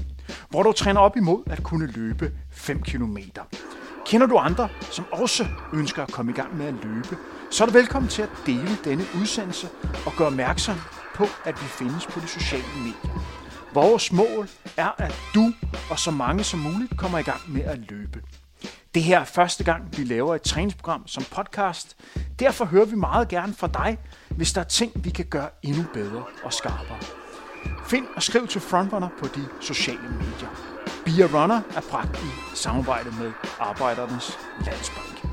hvor 0.50 0.64
du 0.64 0.72
træner 0.72 1.02
op 1.02 1.18
imod 1.18 1.44
at 1.48 1.64
kunne 1.64 1.88
løbe 1.88 2.32
5 2.52 2.84
km. 2.84 3.18
Kender 4.06 4.28
du 4.28 4.38
andre, 4.38 4.70
som 4.92 5.06
også 5.12 5.48
ønsker 5.74 6.04
at 6.04 6.12
komme 6.12 6.32
i 6.32 6.36
gang 6.36 6.58
med 6.58 6.66
at 6.66 6.74
løbe, 6.84 7.18
så 7.52 7.64
er 7.64 7.68
du 7.68 7.74
velkommen 7.74 8.10
til 8.10 8.22
at 8.22 8.30
dele 8.46 8.78
denne 8.84 9.06
udsendelse 9.22 9.70
og 10.06 10.14
gøre 10.18 10.28
opmærksom 10.28 10.76
på, 11.16 11.24
at 11.46 11.62
vi 11.62 11.68
findes 11.68 12.06
på 12.06 12.20
de 12.20 12.28
sociale 12.28 12.64
medier. 12.78 13.20
Vores 13.74 14.12
mål 14.12 14.50
er, 14.78 14.90
at 14.98 15.16
du 15.36 15.54
og 15.90 16.00
så 16.00 16.12
mange 16.12 16.44
som 16.44 16.60
muligt 16.60 16.98
kommer 16.98 17.20
i 17.20 17.22
gang 17.22 17.42
med 17.48 17.62
at 17.62 17.80
løbe. 17.90 18.22
Det 18.96 19.04
her 19.04 19.20
er 19.20 19.26
første 19.26 19.64
gang, 19.64 19.98
vi 19.98 20.04
laver 20.04 20.36
et 20.36 20.42
træningsprogram 20.42 21.08
som 21.08 21.24
podcast. 21.32 21.98
Derfor 22.40 22.66
hører 22.66 22.86
vi 22.86 22.96
meget 22.96 23.28
gerne 23.28 23.54
fra 23.54 23.68
dig, 23.68 23.98
hvis 24.30 24.54
der 24.54 24.62
er 24.62 24.66
ting, 24.66 24.92
vi 24.96 25.10
kan 25.10 25.26
gøre 25.26 25.50
endnu 25.64 25.84
bedre 25.94 26.24
og 26.44 26.54
skarpere. 26.54 27.00
Find 27.86 28.06
og 28.16 28.24
skriv 28.24 28.48
til 28.48 28.62
Frontrunner 28.62 29.10
på 29.20 29.28
de 29.28 29.48
sociale 29.62 30.10
medier. 30.10 30.73
Beer 31.06 31.26
Runner 31.26 31.62
er 31.76 31.82
bragt 31.90 32.18
i 32.24 32.56
samarbejde 32.56 33.10
med 33.20 33.32
Arbejdernes 33.60 34.40
Landsbank. 34.66 35.26